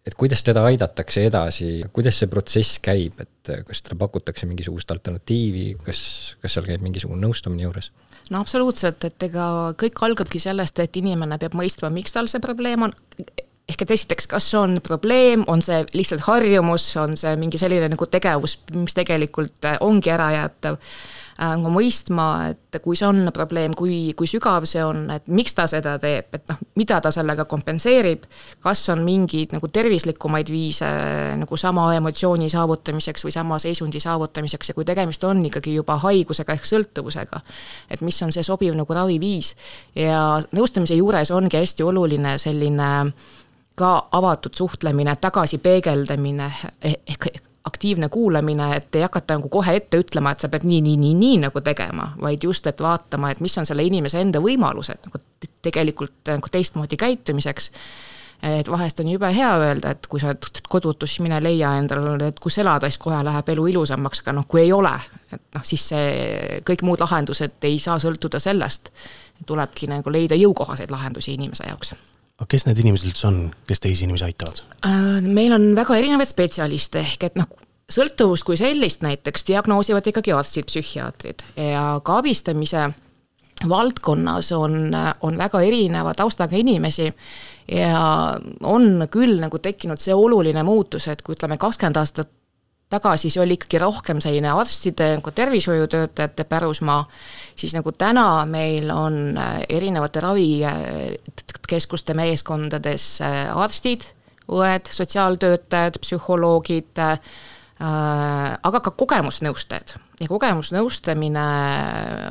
et 0.06 0.14
kuidas 0.14 0.42
teda 0.46 0.62
aidatakse 0.68 1.24
edasi, 1.26 1.70
kuidas 1.94 2.20
see 2.20 2.30
protsess 2.30 2.78
käib, 2.82 3.18
et 3.22 3.50
kas 3.66 3.82
talle 3.82 3.98
pakutakse 3.98 4.46
mingisugust 4.46 4.90
alternatiivi, 4.94 5.72
kas, 5.82 6.00
kas 6.42 6.56
seal 6.56 6.68
käib 6.68 6.84
mingisugune 6.86 7.24
nõustamine 7.26 7.66
juures? 7.66 7.90
no 8.30 8.40
absoluutselt, 8.42 9.04
et 9.06 9.26
ega 9.28 9.48
kõik 9.78 10.00
algabki 10.06 10.40
sellest, 10.42 10.78
et 10.82 10.96
inimene 10.98 11.38
peab 11.42 11.54
mõistma, 11.58 11.90
miks 11.94 12.14
tal 12.14 12.30
see 12.30 12.42
probleem 12.42 12.86
on, 12.86 12.94
ehk 13.68 13.82
et 13.82 13.90
esiteks, 13.90 14.28
kas 14.30 14.46
on 14.54 14.78
probleem, 14.82 15.42
on 15.50 15.62
see 15.62 15.82
lihtsalt 15.94 16.22
harjumus, 16.28 16.86
on 17.02 17.16
see 17.18 17.34
mingi 17.40 17.58
selline 17.58 17.88
nagu 17.90 18.06
tegevus, 18.06 18.60
mis 18.78 18.94
tegelikult 18.94 19.66
ongi 19.80 20.12
ärajäetav 20.14 20.78
Äh, 21.36 21.50
nagu 21.52 21.68
mõistma, 21.68 22.48
et 22.48 22.78
kui 22.80 22.96
see 22.96 23.04
on 23.04 23.26
probleem, 23.36 23.74
kui, 23.76 24.14
kui 24.16 24.28
sügav 24.30 24.64
see 24.64 24.80
on, 24.80 25.02
et 25.12 25.26
miks 25.28 25.52
ta 25.52 25.66
seda 25.68 25.98
teeb, 26.00 26.32
et 26.32 26.46
noh, 26.48 26.62
mida 26.80 26.96
ta 27.04 27.10
sellega 27.12 27.44
kompenseerib, 27.44 28.24
kas 28.64 28.86
on 28.94 29.02
mingeid 29.04 29.52
nagu 29.52 29.68
tervislikumaid 29.68 30.48
viise 30.48 30.88
nagu 31.36 31.60
sama 31.60 31.90
emotsiooni 31.98 32.48
saavutamiseks 32.48 33.28
või 33.28 33.36
sama 33.36 33.60
seisundi 33.60 34.00
saavutamiseks 34.00 34.72
ja 34.72 34.78
kui 34.78 34.88
tegemist 34.88 35.28
on 35.28 35.44
ikkagi 35.50 35.76
juba 35.76 35.98
haigusega 36.06 36.56
ehk 36.56 36.70
sõltuvusega, 36.72 37.44
et 37.92 38.00
mis 38.00 38.24
on 38.24 38.32
see 38.32 38.46
sobiv 38.46 38.72
nagu 38.80 38.96
raviviis. 38.96 39.52
ja 39.92 40.40
nõustamise 40.56 40.96
juures 40.96 41.36
ongi 41.36 41.60
hästi 41.60 41.84
oluline 41.84 42.38
selline 42.40 43.12
ka 43.76 44.08
avatud 44.12 44.56
suhtlemine, 44.56 45.16
tagasipeegeldamine 45.20 46.50
ehk 46.82 47.28
aktiivne 47.66 48.08
kuulamine, 48.08 48.76
et 48.76 48.94
ei 48.94 49.02
hakata 49.02 49.34
nagu 49.34 49.48
kohe 49.48 49.76
ette 49.76 49.98
ütlema, 49.98 50.32
et 50.32 50.40
sa 50.40 50.48
pead 50.48 50.64
nii, 50.68 50.80
nii, 50.80 50.96
nii, 51.02 51.14
nii 51.18 51.38
nagu 51.42 51.60
tegema, 51.60 52.12
vaid 52.22 52.44
just, 52.46 52.66
et 52.70 52.80
vaatama, 52.80 53.30
et 53.30 53.42
mis 53.42 53.58
on 53.58 53.66
selle 53.66 53.84
inimese 53.84 54.22
enda 54.22 54.40
võimalused 54.42 55.08
nagu 55.08 55.20
tegelikult 55.66 56.30
nagu 56.30 56.52
teistmoodi 56.52 56.96
käitumiseks. 56.96 57.70
et 58.42 58.68
vahest 58.70 59.00
on 59.00 59.08
jube 59.08 59.28
hea 59.34 59.50
öelda, 59.58 59.90
et 59.96 60.06
kui 60.06 60.20
sa 60.20 60.30
oled 60.30 60.62
kodutu, 60.68 61.06
siis 61.06 61.24
mine 61.24 61.42
leia 61.42 61.74
endale, 61.80 62.16
et 62.28 62.40
kus 62.40 62.58
elada, 62.62 62.90
siis 62.90 63.02
kohe 63.02 63.22
läheb 63.24 63.48
elu 63.48 63.66
ilusamaks, 63.74 64.20
aga 64.22 64.36
noh, 64.36 64.46
kui 64.48 64.60
ei 64.60 64.72
ole, 64.72 64.92
et 65.32 65.42
noh, 65.56 65.64
siis 65.64 65.88
see, 65.88 66.60
kõik 66.68 66.84
muud 66.86 67.02
lahendused 67.02 67.64
ei 67.66 67.78
saa 67.82 67.98
sõltuda 67.98 68.40
sellest. 68.40 68.92
tulebki 69.46 69.86
nagu 69.86 70.12
leida 70.12 70.34
jõukohaseid 70.34 70.90
lahendusi 70.90 71.34
inimese 71.34 71.64
jaoks 71.68 71.92
aga 72.36 72.48
kes 72.52 72.66
need 72.68 72.82
inimesed 72.82 73.10
üldse 73.10 73.28
on, 73.30 73.38
kes 73.68 73.80
teisi 73.84 74.04
inimesi 74.06 74.26
aitavad? 74.28 74.60
Äh, 74.86 75.24
meil 75.24 75.54
on 75.56 75.70
väga 75.76 75.96
erinevaid 75.96 76.30
spetsialiste, 76.30 77.00
ehk 77.04 77.30
et 77.30 77.40
noh, 77.40 77.48
sõltuvust 77.92 78.46
kui 78.46 78.58
sellist 78.60 79.04
näiteks 79.06 79.46
diagnoosivad 79.48 80.06
ikkagi 80.10 80.34
arstid, 80.34 80.68
psühhiaatrid 80.68 81.44
ja 81.56 81.88
ka 82.04 82.20
abistamise 82.20 82.88
valdkonnas 83.68 84.52
on, 84.52 84.90
on 85.24 85.38
väga 85.38 85.60
erineva 85.64 86.14
taustaga 86.14 86.56
inimesi 86.56 87.08
ja 87.72 88.38
on 88.62 89.06
küll 89.10 89.38
nagu 89.40 89.58
tekkinud 89.58 90.02
see 90.02 90.14
oluline 90.14 90.62
muutus, 90.66 91.08
et 91.08 91.22
kui 91.22 91.38
ütleme, 91.38 91.56
kakskümmend 91.58 92.02
aastat 92.02 92.30
tagasi 92.90 93.30
see 93.32 93.42
oli 93.42 93.56
ikkagi 93.58 93.80
rohkem 93.82 94.20
selline 94.22 94.52
arstide 94.54 95.08
nagu 95.18 95.32
tervishoiutöötajate 95.34 96.44
pärusmaa, 96.44 97.02
siis 97.58 97.74
nagu 97.74 97.92
täna 97.92 98.44
meil 98.46 98.90
on 98.94 99.36
äh, 99.38 99.58
erinevate 99.68 100.22
ravikeskuste 100.22 102.14
meeskondades 102.14 103.08
äh, 103.26 103.50
arstid, 103.56 104.06
õed, 104.46 104.86
sotsiaaltöötajad, 104.94 105.98
psühholoogid 106.04 107.02
äh,, 107.02 107.18
aga 107.76 108.80
ka 108.80 108.92
kogemusnõustajad. 108.94 109.96
Ja 110.20 110.28
kogemusnõustamine 110.28 111.44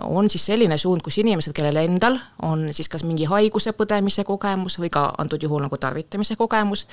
on 0.10 0.30
siis 0.30 0.46
selline 0.50 0.78
suund, 0.82 1.04
kus 1.06 1.20
inimesed, 1.22 1.54
kellel 1.56 1.78
endal 1.84 2.18
on 2.46 2.68
siis 2.74 2.90
kas 2.90 3.06
mingi 3.06 3.28
haiguse 3.30 3.76
põdemise 3.78 4.26
kogemus 4.26 4.80
või 4.82 4.90
ka 4.94 5.08
antud 5.22 5.44
juhul 5.44 5.62
nagu 5.66 5.78
tarvitamise 5.78 6.38
kogemus, 6.40 6.86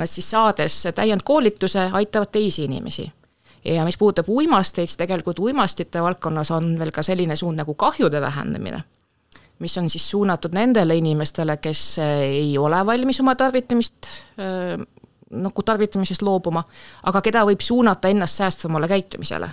nad 0.00 0.08
siis 0.08 0.30
saades 0.32 0.82
täiendkoolituse, 0.96 1.90
aitavad 1.92 2.32
teisi 2.32 2.64
inimesi. 2.64 3.10
Ja 3.64 3.84
mis 3.84 3.98
puudutab 4.00 4.30
uimasteid, 4.32 4.88
siis 4.88 4.96
tegelikult 4.96 5.38
uimastite 5.44 6.00
valdkonnas 6.00 6.50
on 6.56 6.72
veel 6.80 6.94
ka 6.96 7.04
selline 7.04 7.36
suund 7.36 7.60
nagu 7.60 7.74
kahjude 7.76 8.20
vähendamine, 8.20 8.80
mis 9.60 9.76
on 9.76 9.90
siis 9.92 10.06
suunatud 10.10 10.56
nendele 10.56 10.96
inimestele, 10.96 11.58
kes 11.60 11.82
ei 12.00 12.56
ole 12.58 12.80
valmis 12.86 13.20
oma 13.20 13.36
tarvitamist 13.36 14.08
nagu 15.30 15.62
tarvitamisest 15.62 16.22
loobuma, 16.26 16.62
aga 17.06 17.22
keda 17.22 17.44
võib 17.46 17.62
suunata 17.62 18.10
ennast 18.10 18.40
säästvamale 18.40 18.88
käitumisele. 18.88 19.50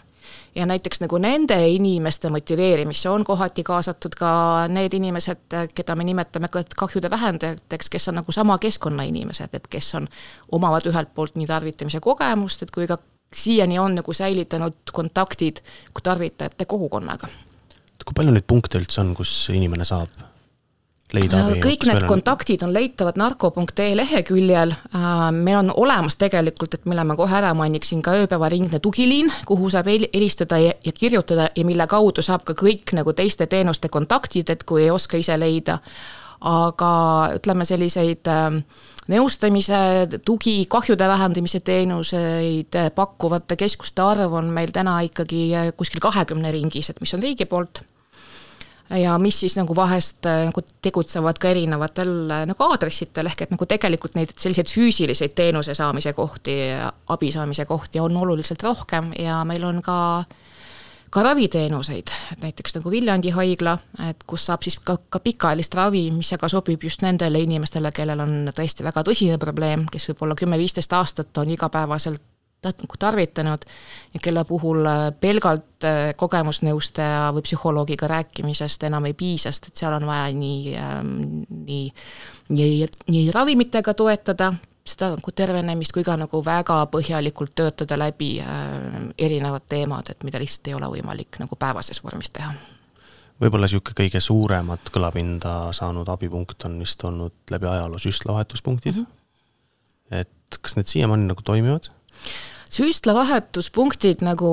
ja 0.56 0.66
näiteks 0.66 1.00
nagu 1.02 1.18
nende 1.18 1.56
inimeste 1.70 2.30
motiveerimisse 2.30 3.10
on 3.10 3.24
kohati 3.24 3.64
kaasatud 3.64 4.16
ka 4.18 4.30
need 4.68 4.94
inimesed, 4.94 5.54
keda 5.76 5.96
me 5.96 6.04
nimetame 6.04 6.50
kahjude 6.76 7.10
vähendajateks, 7.10 7.90
kes 7.90 8.08
on 8.08 8.16
nagu 8.16 8.32
sama 8.32 8.58
keskkonna 8.58 9.04
inimesed, 9.04 9.54
et 9.54 9.68
kes 9.68 9.96
on, 9.96 10.08
omavad 10.52 10.90
ühelt 10.90 11.14
poolt 11.14 11.36
nii 11.36 11.48
tarvitamise 11.48 12.00
kogemust, 12.00 12.64
et 12.64 12.72
kui 12.72 12.88
ka 12.88 12.98
siiani 13.34 13.80
on 13.80 13.96
nagu 13.96 14.14
säilitanud 14.14 14.92
kontaktid 14.94 15.62
tarvitajate 16.04 16.66
kogukonnaga. 16.66 17.28
kui 18.06 18.16
palju 18.16 18.32
neid 18.32 18.48
punkte 18.48 18.80
üldse 18.80 19.02
on, 19.02 19.14
kus 19.16 19.50
inimene 19.54 19.86
saab 19.86 20.10
leida 21.16 21.40
abi? 21.46 21.62
kõik 21.64 21.86
need 21.88 22.02
on... 22.02 22.10
kontaktid 22.10 22.64
on 22.66 22.74
leitavad 22.76 23.20
narko.ee 23.20 23.96
leheküljel, 23.98 24.74
äh, 24.74 25.16
meil 25.36 25.62
on 25.62 25.72
olemas 25.76 26.20
tegelikult, 26.20 26.78
et 26.78 26.86
mille 26.90 27.06
ma 27.08 27.16
kohe 27.20 27.38
ära 27.40 27.54
mainiksin, 27.58 28.04
ka 28.06 28.18
ööpäevaringne 28.24 28.82
tugiliin, 28.84 29.32
kuhu 29.48 29.72
saab 29.74 29.90
helistada 29.92 30.60
ja, 30.62 30.76
ja 30.84 30.94
kirjutada 30.96 31.50
ja 31.56 31.66
mille 31.68 31.88
kaudu 31.88 32.26
saab 32.26 32.46
ka 32.48 32.58
kõik 32.58 32.96
nagu 32.98 33.16
teiste 33.16 33.48
teenuste 33.48 33.92
kontaktid, 33.94 34.52
et 34.52 34.68
kui 34.68 34.86
ei 34.86 34.94
oska 34.94 35.20
ise 35.22 35.40
leida. 35.40 35.80
aga 36.38 36.90
ütleme, 37.34 37.66
selliseid 37.66 38.28
äh, 38.30 38.60
nõustamise, 39.10 40.20
tugi, 40.26 40.68
kahjude 40.70 41.08
vähendamise 41.08 41.64
teenuseid 41.66 42.76
pakkuvate 42.96 43.56
keskuste 43.58 44.04
arv 44.04 44.36
on 44.38 44.52
meil 44.54 44.70
täna 44.76 45.00
ikkagi 45.08 45.50
kuskil 45.78 46.04
kahekümne 46.04 46.52
ringis, 46.52 46.92
et 46.92 47.02
mis 47.02 47.14
on 47.16 47.24
riigi 47.24 47.48
poolt 47.50 47.82
ja 48.90 49.18
mis 49.20 49.40
siis 49.40 49.58
nagu 49.60 49.76
vahest 49.76 50.26
nagu 50.26 50.64
tegutsevad 50.82 51.40
ka 51.42 51.50
erinevatel 51.52 52.12
nagu 52.48 52.68
aadressitel, 52.70 53.28
ehk 53.28 53.46
et 53.46 53.54
nagu 53.56 53.66
tegelikult 53.66 54.16
neid 54.16 54.34
selliseid 54.38 54.72
füüsiliseid 54.72 55.36
teenuse 55.36 55.76
saamise 55.76 56.14
kohti, 56.14 56.58
abi 57.08 57.32
saamise 57.32 57.66
kohti 57.66 58.00
on 58.00 58.18
oluliselt 58.18 58.64
rohkem 58.64 59.12
ja 59.20 59.44
meil 59.48 59.66
on 59.68 59.82
ka 59.86 59.98
äh, 60.20 60.36
ka 61.10 61.24
raviteenuseid, 61.24 62.12
et 62.32 62.42
näiteks 62.44 62.76
nagu 62.78 62.92
Viljandi 62.92 63.32
haigla, 63.36 63.78
et 64.10 64.24
kus 64.28 64.48
saab 64.50 64.64
siis 64.66 64.78
ka, 64.84 64.98
ka 65.10 65.22
pikaajalist 65.24 65.76
ravi, 65.78 66.08
mis 66.12 66.32
aga 66.36 66.50
sobib 66.52 66.84
just 66.84 67.04
nendele 67.06 67.42
inimestele, 67.46 67.92
kellel 67.96 68.24
on 68.24 68.36
tõesti 68.56 68.86
väga 68.86 69.06
tõsine 69.08 69.38
probleem, 69.42 69.88
kes 69.92 70.10
võib-olla 70.12 70.36
kümme-viisteist 70.40 70.94
aastat 70.94 71.44
on 71.44 71.54
igapäevaselt 71.56 72.22
tarvitanud 73.00 73.62
ja 74.14 74.20
kelle 74.24 74.44
puhul 74.46 74.86
äh, 74.86 75.14
pelgalt 75.20 75.84
äh, 75.86 76.14
kogemusnõustaja 76.16 77.32
või 77.36 77.44
psühholoogiga 77.46 78.08
rääkimisest 78.08 78.84
enam 78.84 79.06
ei 79.06 79.14
piisa, 79.14 79.52
sest 79.52 79.70
et 79.70 79.84
seal 79.84 79.94
on 79.94 80.06
vaja 80.08 80.32
nii, 80.34 80.74
ähm, 80.82 81.12
nii, 81.50 81.92
nii, 82.50 82.88
nii 83.14 83.28
ravimitega 83.36 83.94
toetada, 83.94 84.54
seda 84.88 85.12
nagu 85.16 85.34
tervenemist 85.36 85.94
kui 85.94 86.06
ka 86.08 86.16
nagu 86.18 86.42
väga 86.46 86.80
põhjalikult 86.94 87.54
töötada 87.56 88.00
läbi 88.00 88.38
äh, 88.42 89.12
erinevad 89.18 89.68
teemad, 89.70 90.10
et 90.10 90.26
mida 90.28 90.42
lihtsalt 90.42 90.72
ei 90.72 90.80
ole 90.80 90.90
võimalik 90.98 91.40
nagu 91.44 91.60
päevases 91.60 92.02
vormis 92.04 92.34
teha. 92.34 92.54
võib-olla 93.42 93.70
niisugune 93.70 94.00
kõige 94.02 94.24
suuremat 94.24 94.90
kõlapinda 94.94 95.60
saanud 95.78 96.10
abipunkt 96.10 96.66
on 96.66 96.80
vist 96.80 97.04
olnud 97.04 97.54
läbi 97.54 97.70
ajaloo 97.70 98.02
süstlavahetuspunktid 98.02 98.96
mm. 98.96 99.06
-hmm. 99.06 100.20
et 100.24 100.60
kas 100.62 100.76
need 100.76 100.90
siiamaani 100.90 101.30
nagu 101.30 101.46
toimivad? 101.46 101.92
Süstlavahetuspunktid, 102.74 104.24
nagu 104.28 104.50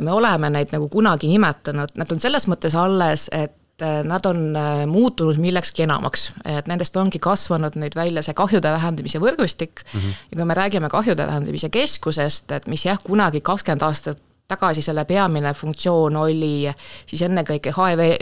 me 0.00 0.12
oleme 0.12 0.50
neid 0.54 0.74
nagu 0.74 0.88
kunagi 0.92 1.30
nimetanud, 1.30 1.96
nad 1.98 2.12
on 2.14 2.22
selles 2.22 2.46
mõttes 2.50 2.76
alles, 2.78 3.26
et 3.34 3.82
äh, 3.82 4.00
nad 4.06 4.26
on 4.30 4.54
äh, 4.56 4.84
muutunud 4.86 5.40
millekski 5.42 5.84
enamaks, 5.86 6.28
et 6.46 6.70
nendest 6.70 6.96
ongi 7.00 7.18
kasvanud 7.22 7.78
nüüd 7.80 7.96
välja 7.98 8.22
see 8.22 8.36
kahjude 8.38 8.70
vähendamise 8.70 9.18
võrgustik 9.22 9.82
mm. 9.82 9.98
-hmm. 9.98 10.22
ja 10.30 10.38
kui 10.38 10.46
me 10.46 10.58
räägime 10.58 10.92
kahjude 10.92 11.26
vähendamise 11.26 11.72
keskusest, 11.74 12.52
et 12.52 12.70
mis 12.70 12.86
jah, 12.86 12.98
kunagi 13.02 13.40
kakskümmend 13.40 13.82
aastat 13.82 14.22
tagasi 14.50 14.82
selle 14.82 15.04
peamine 15.04 15.54
funktsioon 15.54 16.16
oli 16.16 16.70
siis 17.06 17.22
ennekõike 17.22 17.74
HIV 17.76 18.16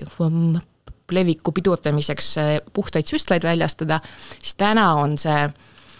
leviku 1.12 1.52
pidurdamiseks 1.52 2.38
äh, 2.38 2.52
puhtaid 2.72 3.08
süstlaid 3.08 3.44
väljastada, 3.44 4.00
siis 4.42 4.54
täna 4.60 4.92
on 5.00 5.18
see 5.18 5.48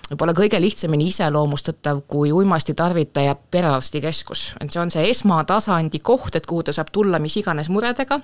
võib-olla 0.08 0.34
kõige 0.36 0.60
lihtsamini 0.60 1.10
iseloomustatav 1.12 2.00
kui 2.08 2.32
uimastitarvitaja 2.32 3.34
perearstikeskus, 3.50 4.52
et 4.60 4.72
see 4.72 4.80
on 4.80 4.92
see 4.92 5.10
esmatasandi 5.10 6.00
koht, 6.00 6.38
et 6.38 6.48
kuhu 6.48 6.64
ta 6.64 6.72
saab 6.72 6.92
tulla 6.92 7.20
mis 7.20 7.36
iganes 7.40 7.68
muredega, 7.72 8.20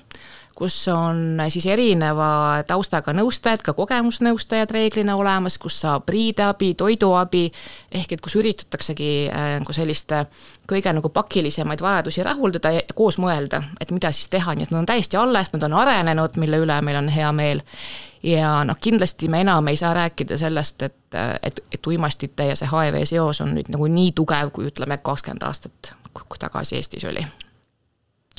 kus 0.54 0.76
on 0.88 1.42
siis 1.50 1.66
erineva 1.66 2.62
taustaga 2.66 3.12
nõustajad, 3.16 3.62
ka 3.66 3.74
kogemusnõustajad 3.76 4.72
reeglina 4.72 5.16
olemas, 5.18 5.58
kus 5.60 5.80
saab 5.82 6.08
riideabi, 6.08 6.72
toiduabi, 6.78 7.44
ehk 7.92 8.16
et 8.16 8.24
kus 8.24 8.38
üritataksegi 8.40 9.10
äh, 9.28 9.50
nagu 9.60 9.76
selliste 9.76 10.24
kõige 10.70 10.94
nagu 10.96 11.10
pakilisemaid 11.12 11.84
vajadusi 11.84 12.24
rahuldada 12.24 12.72
ja 12.78 12.86
koos 12.94 13.18
mõelda, 13.20 13.60
et 13.80 13.92
mida 13.92 14.14
siis 14.14 14.30
teha, 14.32 14.54
nii 14.54 14.68
et 14.68 14.72
nad 14.72 14.84
on 14.84 14.90
täiesti 14.94 15.20
alles, 15.20 15.52
nad 15.52 15.68
on 15.68 15.76
arenenud, 15.82 16.40
mille 16.40 16.64
üle 16.64 16.80
meil 16.86 17.02
on 17.02 17.12
hea 17.12 17.32
meel 17.36 17.60
ja 18.24 18.64
noh, 18.64 18.76
kindlasti 18.80 19.28
me 19.28 19.42
enam 19.44 19.68
ei 19.68 19.76
saa 19.76 19.94
rääkida 19.94 20.38
sellest, 20.40 20.82
et, 20.82 20.96
et, 21.42 21.60
et 21.72 21.86
uimastite 21.86 22.48
ja 22.50 22.56
see 22.56 22.68
HIV 22.70 23.04
seos 23.08 23.40
on 23.44 23.54
nüüd 23.56 23.70
nagu 23.74 23.88
nii 23.90 24.12
tugev, 24.16 24.52
kui 24.54 24.68
ütleme, 24.70 24.98
kakskümmend 25.04 25.44
aastat 25.46 25.94
tagasi 26.40 26.76
Eestis 26.76 27.04
oli. 27.04 27.26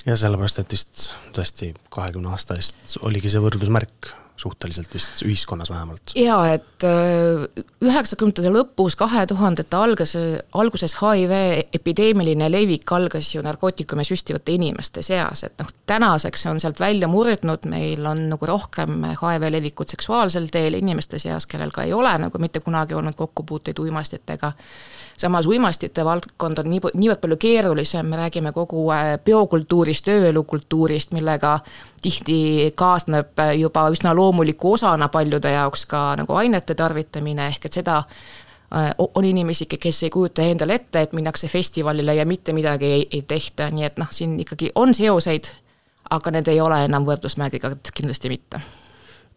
ja 0.05 0.17
sellepärast, 0.17 0.59
et 0.59 0.71
vist 0.71 1.07
tõesti 1.35 1.73
kahekümne 1.89 2.29
aasta 2.33 2.57
eest 2.59 2.97
oligi 3.01 3.31
see 3.33 3.41
võrdusmärk 3.43 4.11
suhteliselt 4.37 4.93
vist 4.93 5.21
ühiskonnas 5.23 5.69
vähemalt. 5.69 6.11
jaa, 6.15 6.53
et 6.53 6.83
äh, 6.83 7.63
üheksakümnendate 7.81 8.51
lõpus, 8.51 8.97
kahe 8.99 9.25
tuhandete 9.27 9.77
algas, 9.77 10.15
alguses 10.53 10.97
HIV 10.99 11.35
epideemiline 11.73 12.49
levik 12.51 12.91
algas 12.91 13.31
ju 13.35 13.43
narkootikume 13.45 14.03
süstivate 14.03 14.55
inimeste 14.55 15.01
seas, 15.05 15.45
et 15.47 15.55
noh, 15.59 15.71
tänaseks 15.87 16.45
on 16.51 16.59
sealt 16.59 16.79
välja 16.79 17.07
murdnud, 17.07 17.69
meil 17.71 18.05
on 18.05 18.27
nagu 18.33 18.49
rohkem 18.49 19.07
HIV 19.13 19.49
levikut 19.55 19.95
seksuaalsel 19.95 20.51
teel 20.51 20.79
inimeste 20.81 21.19
seas, 21.21 21.47
kellel 21.47 21.71
ka 21.71 21.87
ei 21.87 21.93
ole 21.93 22.17
nagu 22.27 22.43
mitte 22.43 22.59
kunagi 22.59 22.97
olnud 22.97 23.15
kokkupuuteid 23.15 23.79
uimastitega 23.79 24.53
samas 25.17 25.45
uimastite 25.47 26.05
valdkond 26.05 26.59
on 26.59 26.69
nii, 26.69 26.81
niivõrd 26.93 27.21
palju 27.23 27.37
keerulisem, 27.39 28.07
me 28.09 28.19
räägime 28.19 28.51
kogu 28.55 28.83
äh, 28.91 29.15
biokultuurist, 29.25 30.07
ööelukultuurist, 30.11 31.13
millega 31.15 31.59
tihti 32.01 32.71
kaasneb 32.77 33.39
juba 33.57 33.87
üsna 33.93 34.13
loomuliku 34.25 34.73
osana 34.73 35.09
paljude 35.09 35.51
jaoks 35.51 35.85
ka 35.85 36.15
nagu 36.19 36.33
ainete 36.33 36.75
tarvitamine, 36.75 37.47
ehk 37.47 37.65
et 37.69 37.79
seda 37.79 37.97
äh, 37.97 38.91
on 39.15 39.25
inimesi, 39.25 39.65
kes 39.65 40.03
ei 40.03 40.09
kujuta 40.09 40.45
endale 40.45 40.79
ette, 40.79 41.01
et 41.01 41.13
minnakse 41.13 41.47
festivalile 41.47 42.15
ja 42.15 42.25
mitte 42.25 42.53
midagi 42.53 42.85
ei, 42.85 43.07
ei 43.11 43.21
tehta, 43.21 43.69
nii 43.71 43.85
et 43.85 44.01
noh, 44.01 44.11
siin 44.11 44.39
ikkagi 44.39 44.71
on 44.75 44.95
seoseid, 44.95 45.51
aga 46.09 46.31
need 46.37 46.49
ei 46.53 46.61
ole 46.61 46.83
enam 46.85 47.05
võrdusmärgiga 47.07 47.75
kindlasti 47.93 48.29
mitte. 48.33 48.61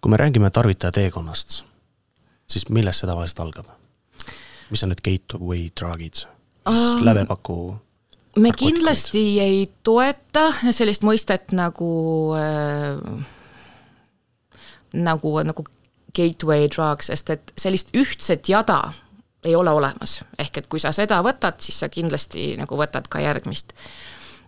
kui 0.01 0.11
me 0.11 0.17
räägime 0.17 0.51
tarvitaja 0.51 0.93
teekonnast, 0.93 1.63
siis 2.47 2.69
millest 2.69 3.03
see 3.03 3.11
tavaliselt 3.11 3.41
algab? 3.47 3.75
mis 4.71 4.83
on 4.85 4.93
need 4.93 5.05
gateway 5.05 5.69
drug'id, 5.81 6.25
mis 6.69 6.83
uh, 6.95 7.05
lävepaku 7.05 7.59
me 8.37 8.53
kindlasti 8.53 9.25
ei 9.41 9.65
toeta 9.83 10.51
sellist 10.71 11.03
mõistet 11.07 11.55
nagu 11.57 11.89
äh, 12.39 13.27
nagu, 14.93 15.35
nagu 15.45 15.65
gateway 16.17 16.69
drug, 16.73 17.03
sest 17.05 17.31
et 17.31 17.53
sellist 17.57 17.93
ühtset 17.97 18.49
jada 18.49 18.81
ei 19.45 19.55
ole 19.57 19.71
olemas, 19.71 20.19
ehk 20.39 20.63
et 20.63 20.69
kui 20.71 20.81
sa 20.83 20.93
seda 20.95 21.21
võtad, 21.25 21.61
siis 21.63 21.79
sa 21.79 21.89
kindlasti 21.93 22.53
nagu 22.59 22.79
võtad 22.79 23.07
ka 23.11 23.21
järgmist. 23.23 23.73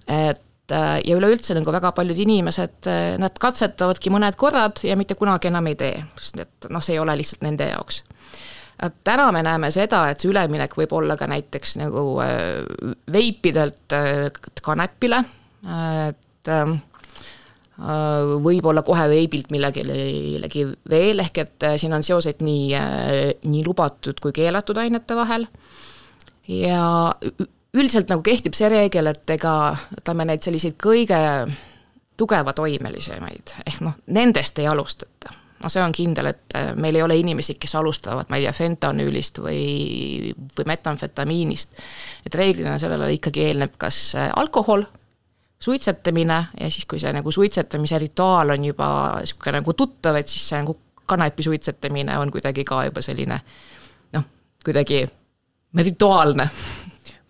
et 0.09 0.73
äh, 0.73 0.99
ja 1.05 1.17
üleüldse 1.17 1.55
nagu 1.55 1.73
väga 1.73 1.93
paljud 1.93 2.19
inimesed, 2.19 2.81
äh, 2.91 3.19
nad 3.19 3.37
katsetavadki 3.39 4.11
mõned 4.11 4.37
korrad 4.37 4.83
ja 4.83 4.97
mitte 4.97 5.15
kunagi 5.15 5.49
enam 5.49 5.67
ei 5.71 5.79
tee, 5.79 6.03
sest 6.21 6.41
et 6.43 6.71
noh, 6.71 6.83
see 6.83 6.97
ei 6.97 7.03
ole 7.03 7.17
lihtsalt 7.21 7.47
nende 7.47 7.71
jaoks. 7.71 8.03
Täna 9.05 9.27
me 9.33 9.43
näeme 9.45 9.69
seda, 9.71 10.07
et 10.09 10.23
see 10.23 10.31
üleminek 10.33 10.73
võib 10.73 10.93
olla 10.97 11.17
ka 11.21 11.27
näiteks 11.29 11.77
nagu 11.77 12.05
äh, 12.25 12.65
veipidelt 13.13 13.95
kanepile, 14.65 15.21
et 16.09 16.49
äh, 16.49 16.79
võib-olla 17.81 18.83
kohe 18.85 19.07
veibilt 19.09 19.53
millegilegi 19.55 20.67
veel, 20.91 21.23
ehk 21.25 21.39
et 21.41 21.67
siin 21.81 21.95
on 21.97 22.05
seoseid 22.05 22.43
nii, 22.45 22.75
nii 23.49 23.63
lubatud 23.65 24.21
kui 24.21 24.35
keelatud 24.37 24.77
ainete 24.83 25.17
vahel 25.17 25.47
ja 26.51 26.83
üldiselt 27.73 28.11
nagu 28.11 28.25
kehtib 28.27 28.57
see 28.59 28.69
reegel, 28.69 29.09
et 29.13 29.33
ega 29.33 29.55
ütleme, 29.97 30.27
neid 30.29 30.45
selliseid 30.45 30.77
kõige 30.83 31.21
tugevatoimelisemaid, 32.21 33.55
ehk 33.65 33.85
noh, 33.87 33.97
nendest 34.13 34.59
ei 34.61 34.69
alustata 34.69 35.33
no 35.63 35.69
see 35.69 35.83
on 35.85 35.93
kindel, 35.93 36.31
et 36.33 36.57
äh, 36.57 36.71
meil 36.81 36.97
ei 36.97 37.05
ole 37.05 37.19
inimesi, 37.21 37.57
kes 37.61 37.75
alustavad, 37.79 38.31
ma 38.33 38.39
ei 38.39 38.47
tea, 38.47 38.55
fentanüülist 38.57 39.43
või, 39.45 40.33
või 40.57 40.69
metamfetamiinist. 40.73 41.83
et 42.27 42.39
reeglina 42.39 42.79
sellele 42.81 43.13
ikkagi 43.17 43.45
eelneb 43.51 43.77
kas 43.81 44.01
äh, 44.17 44.31
alkohol, 44.41 44.87
suitsetamine 45.61 46.39
ja 46.61 46.71
siis, 46.71 46.87
kui 46.89 47.01
see 47.03 47.13
nagu 47.13 47.33
suitsetamise 47.33 47.99
rituaal 48.01 48.55
on 48.57 48.65
juba 48.65 48.91
niisugune 49.21 49.61
nagu 49.61 49.75
tuttav, 49.77 50.17
et 50.21 50.29
siis 50.29 50.49
see 50.53 50.61
nagu 50.63 50.77
kanepi 51.11 51.43
suitsetamine 51.43 52.19
on 52.19 52.31
kuidagi 52.31 52.65
ka 52.65 52.85
juba 52.87 53.03
selline 53.05 53.41
noh, 54.17 54.29
kuidagi 54.65 55.03
rituaalne 55.77 56.49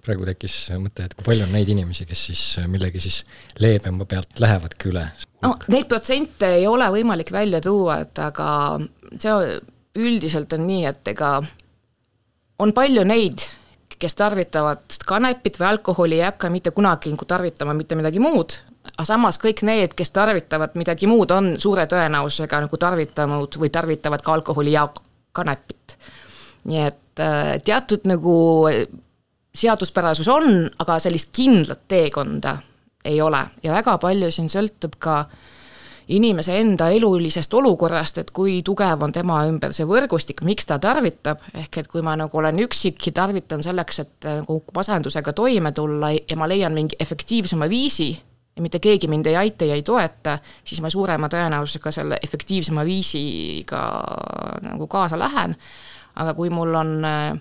praegu 0.00 0.24
tekkis 0.24 0.54
mõte, 0.80 1.04
et 1.04 1.14
kui 1.16 1.26
palju 1.26 1.44
on 1.44 1.52
neid 1.54 1.68
inimesi, 1.68 2.06
kes 2.08 2.22
siis 2.30 2.42
millegi 2.70 3.02
siis 3.02 3.20
leebema 3.60 4.06
pealt 4.08 4.40
lähevadki 4.40 4.90
üle? 4.92 5.04
no 5.44 5.54
neid 5.72 5.88
protsente 5.90 6.54
ei 6.60 6.66
ole 6.70 6.88
võimalik 6.94 7.32
välja 7.34 7.60
tuua, 7.64 8.00
et 8.06 8.22
aga 8.22 8.48
see 9.20 9.58
üldiselt 10.00 10.52
on 10.56 10.66
nii, 10.68 10.84
et 10.88 11.12
ega 11.12 11.34
on 12.60 12.72
palju 12.76 13.04
neid, 13.08 13.44
kes 14.00 14.16
tarvitavad 14.16 14.96
kanepit 15.06 15.58
või 15.60 15.68
alkoholi, 15.74 16.18
ei 16.18 16.26
hakka 16.28 16.50
mitte 16.50 16.72
kunagi 16.74 17.12
nagu 17.12 17.26
tarvitama 17.28 17.74
mitte 17.76 17.98
midagi 17.98 18.22
muud, 18.22 18.56
aga 18.94 19.04
samas 19.08 19.38
kõik 19.42 19.62
need, 19.68 19.94
kes 19.96 20.10
tarvitavad 20.16 20.74
midagi 20.80 21.08
muud, 21.10 21.30
on 21.36 21.52
suure 21.60 21.84
tõenäosusega 21.90 22.62
nagu 22.64 22.80
tarvitanud 22.80 23.60
või 23.60 23.70
tarvitavad 23.72 24.24
ka 24.24 24.38
alkoholi 24.38 24.74
ja 24.74 24.88
kanepit. 25.36 25.98
nii 26.64 26.80
et 26.86 27.20
äh, 27.20 27.54
teatud 27.64 28.04
nagu 28.08 28.34
seaduspärasus 29.54 30.28
on, 30.28 30.70
aga 30.78 30.98
sellist 30.98 31.30
kindlat 31.36 31.86
teekonda 31.88 32.58
ei 33.04 33.20
ole 33.20 33.40
ja 33.62 33.72
väga 33.72 33.96
palju 33.98 34.30
siin 34.32 34.50
sõltub 34.52 34.96
ka 34.98 35.24
inimese 36.10 36.58
enda 36.58 36.88
elulisest 36.90 37.54
olukorrast, 37.54 38.18
et 38.18 38.30
kui 38.34 38.60
tugev 38.66 39.02
on 39.06 39.12
tema 39.14 39.42
ümber 39.48 39.74
see 39.76 39.86
võrgustik, 39.88 40.42
miks 40.46 40.66
ta 40.66 40.80
tarvitab, 40.82 41.42
ehk 41.54 41.82
et 41.82 41.90
kui 41.90 42.02
ma 42.06 42.16
nagu 42.18 42.38
olen 42.38 42.58
üksik 42.64 43.06
ja 43.06 43.14
tarvitan 43.22 43.62
selleks, 43.62 44.00
et 44.02 44.30
nagu 44.40 44.60
masendusega 44.74 45.34
toime 45.36 45.72
tulla 45.76 46.12
ja 46.16 46.38
ma 46.38 46.48
leian 46.50 46.74
mingi 46.76 46.98
efektiivsema 47.00 47.68
viisi 47.70 48.10
ja 48.56 48.62
mitte 48.62 48.80
keegi 48.82 49.08
mind 49.08 49.26
ei 49.30 49.36
aita 49.36 49.64
ja 49.64 49.76
ei 49.78 49.82
toeta, 49.86 50.38
siis 50.64 50.80
ma 50.82 50.90
suurema 50.90 51.30
tõenäosusega 51.32 51.92
selle 51.94 52.18
efektiivsema 52.22 52.84
viisiga 52.84 53.84
nagu 54.66 54.86
kaasa 54.90 55.18
lähen. 55.18 55.56
aga 56.20 56.34
kui 56.34 56.50
mul 56.50 56.74
on 56.74 57.04
äh, 57.06 57.38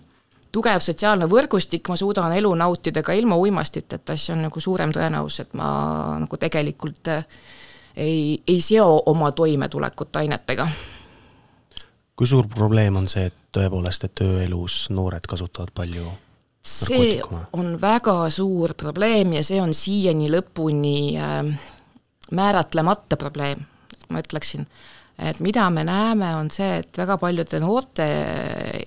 tugev 0.52 0.80
sotsiaalne 0.80 1.26
võrgustik, 1.30 1.90
ma 1.90 1.96
suudan 1.98 2.32
elu 2.38 2.54
nautida 2.56 3.02
ka 3.04 3.14
ilma 3.18 3.36
uimastiteta, 3.36 4.16
siis 4.16 4.30
on 4.36 4.44
nagu 4.46 4.60
suurem 4.60 4.94
tõenäosus, 4.94 5.42
et 5.42 5.58
ma 5.58 5.72
nagu 6.22 6.38
tegelikult 6.38 7.10
äh, 7.10 7.26
ei, 7.96 8.44
ei 8.48 8.62
seo 8.62 9.04
oma 9.06 9.32
toimetulekut 9.32 10.16
ainetega. 10.16 10.68
kui 12.16 12.28
suur 12.28 12.48
probleem 12.48 12.96
on 12.96 13.08
see, 13.08 13.30
et 13.30 13.38
tõepoolest, 13.56 14.04
et 14.10 14.22
ööelus 14.26 14.88
noored 14.90 15.26
kasutavad 15.28 15.72
palju 15.74 16.12
see 16.70 17.22
on 17.54 17.76
väga 17.82 18.30
suur 18.34 18.74
probleem 18.78 19.34
ja 19.38 19.44
see 19.44 19.62
on 19.62 19.74
siiani 19.74 20.30
lõpuni 20.32 21.16
äh, 21.18 21.54
määratlemata 22.36 23.18
probleem, 23.18 23.64
ma 24.10 24.22
ütleksin. 24.22 24.68
et 25.20 25.40
mida 25.40 25.70
me 25.70 25.84
näeme, 25.84 26.36
on 26.36 26.52
see, 26.52 26.80
et 26.80 26.98
väga 26.98 27.18
paljude 27.18 27.60
noorte 27.60 28.06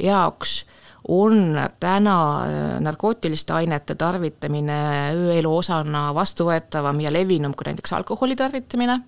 jaoks 0.00 0.62
on 1.08 1.60
täna 1.80 2.16
äh, 2.44 2.80
narkootiliste 2.80 3.52
ainete 3.52 3.94
tarvitamine 3.94 4.78
ööelu 5.14 5.56
osana 5.56 6.10
vastuvõetavam 6.14 7.00
ja 7.02 7.12
levinum 7.12 7.54
kui 7.54 7.66
näiteks 7.70 7.92
alkoholi 7.92 8.36
tarvitamine. 8.36 9.00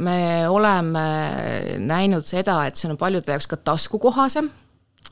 Me 0.00 0.48
oleme 0.48 1.04
näinud 1.78 2.24
seda, 2.24 2.62
et 2.66 2.80
see 2.80 2.88
on 2.88 2.96
paljude 2.96 3.34
jaoks 3.34 3.46
ka 3.50 3.58
taskukohasem, 3.60 4.48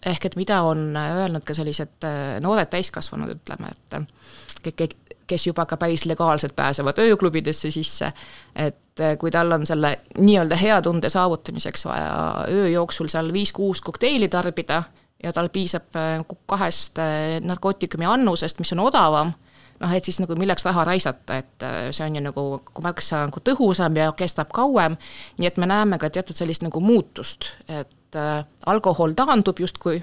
ehk 0.07 0.25
et 0.31 0.37
mida 0.41 0.63
on 0.65 0.95
öelnud 0.97 1.45
ka 1.45 1.57
sellised 1.57 2.07
äh, 2.07 2.39
noored 2.41 2.71
täiskasvanud, 2.73 3.35
ütleme, 3.35 3.75
et 3.75 4.73
ke-, 4.79 4.95
kes 5.31 5.47
juba 5.47 5.67
ka 5.69 5.77
päris 5.81 6.07
legaalselt 6.09 6.57
pääsevad 6.57 6.99
ööklubidesse 7.03 7.71
sisse, 7.75 8.13
et 8.55 9.03
äh, 9.03 9.19
kui 9.19 9.31
tal 9.35 9.53
on 9.53 9.67
selle 9.67 9.97
nii-öelda 10.19 10.57
hea 10.57 10.81
tunde 10.87 11.11
saavutamiseks 11.13 11.85
vaja 11.85 12.47
öö 12.49 12.69
jooksul 12.69 13.11
seal 13.13 13.33
viis-kuus 13.33 13.83
kokteili 13.85 14.29
tarbida 14.29 14.83
ja 15.23 15.33
tal 15.33 15.49
piisab 15.53 15.97
äh, 15.97 16.19
kahest 16.47 16.99
narkootikumi 17.45 18.09
annusest, 18.09 18.59
mis 18.59 18.73
on 18.73 18.87
odavam 18.87 19.33
noh, 19.81 19.95
et 19.97 20.07
siis 20.07 20.21
nagu 20.23 20.37
milleks 20.39 20.65
raha 20.67 20.85
raisata, 20.89 21.41
et 21.41 21.67
äh, 21.67 21.89
see 21.95 22.07
on 22.07 22.19
ju 22.19 22.23
nagu 22.25 22.45
märksa 22.85 23.25
nagu 23.29 23.43
tõhusam 23.45 23.97
ja 23.99 24.11
kestab 24.17 24.53
kauem, 24.55 24.97
nii 25.41 25.49
et 25.49 25.61
me 25.61 25.69
näeme 25.71 25.99
ka 26.01 26.11
teatud 26.13 26.37
sellist 26.37 26.65
nagu 26.67 26.83
muutust, 26.85 27.51
et 27.69 28.19
äh, 28.19 28.43
alkohol 28.71 29.17
taandub 29.19 29.61
justkui, 29.61 30.01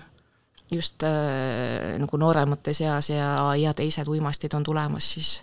just 0.73 1.03
äh, 1.07 1.95
nagu 2.01 2.19
nooremate 2.19 2.73
seas 2.75 3.11
ja, 3.13 3.31
ja 3.55 3.73
teised 3.77 4.09
uimastid 4.11 4.57
on 4.57 4.65
tulemas 4.67 5.13
siis, 5.15 5.37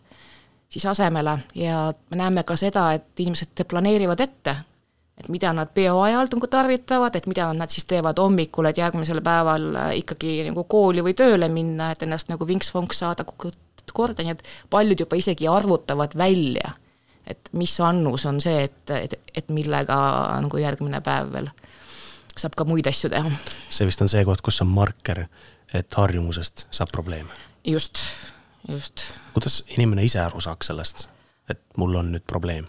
siis 0.68 0.86
asemele. 0.86 1.38
Ja 1.54 1.86
me 2.10 2.20
näeme 2.20 2.44
ka 2.44 2.58
seda, 2.60 2.90
et 2.98 3.24
inimesed 3.24 3.64
planeerivad 3.68 4.20
ette, 4.20 4.56
et 5.20 5.28
mida 5.30 5.52
nad 5.54 5.70
peo 5.74 6.00
ajal 6.02 6.28
nagu 6.32 6.48
tarvitavad, 6.50 7.16
et 7.16 7.26
mida 7.30 7.46
nad 7.54 7.70
siis 7.70 7.86
teevad 7.90 8.18
hommikul, 8.18 8.66
et 8.70 8.78
järgmisel 8.78 9.22
päeval 9.24 9.68
äh, 9.74 9.90
ikkagi 10.02 10.40
nagu 10.48 10.64
kooli 10.64 11.04
või 11.06 11.14
tööle 11.18 11.48
minna, 11.52 11.92
et 11.92 12.02
ennast 12.06 12.32
nagu 12.32 12.46
vinks-vonks 12.48 13.04
saada 13.04 13.26
korda, 13.26 14.24
nii 14.24 14.34
et 14.34 14.42
paljud 14.70 15.04
juba 15.04 15.18
isegi 15.20 15.48
arvutavad 15.50 16.16
välja, 16.18 16.74
et 17.30 17.52
mis 17.52 17.74
annus 17.80 18.26
on 18.26 18.40
see, 18.42 18.66
et, 18.66 18.90
et, 18.90 19.14
et 19.34 19.54
millega 19.54 19.96
nagu 20.42 20.60
järgmine 20.60 21.00
päev 21.04 21.30
veel 21.32 21.50
saab 22.34 22.56
ka 22.58 22.66
muid 22.66 22.86
asju 22.90 23.10
teha. 23.12 23.30
see 23.70 23.86
vist 23.86 24.02
on 24.02 24.10
see 24.10 24.24
koht, 24.26 24.42
kus 24.44 24.60
on 24.64 24.70
marker, 24.74 25.24
et 25.74 25.98
harjumusest 25.98 26.66
saab 26.74 26.90
probleem. 26.92 27.30
just, 27.64 28.02
just. 28.68 29.06
kuidas 29.36 29.62
inimene 29.76 30.04
ise 30.04 30.20
aru 30.24 30.42
saaks 30.42 30.72
sellest, 30.72 31.08
et 31.48 31.62
mul 31.78 31.94
on 32.02 32.12
nüüd 32.16 32.26
probleem? 32.26 32.66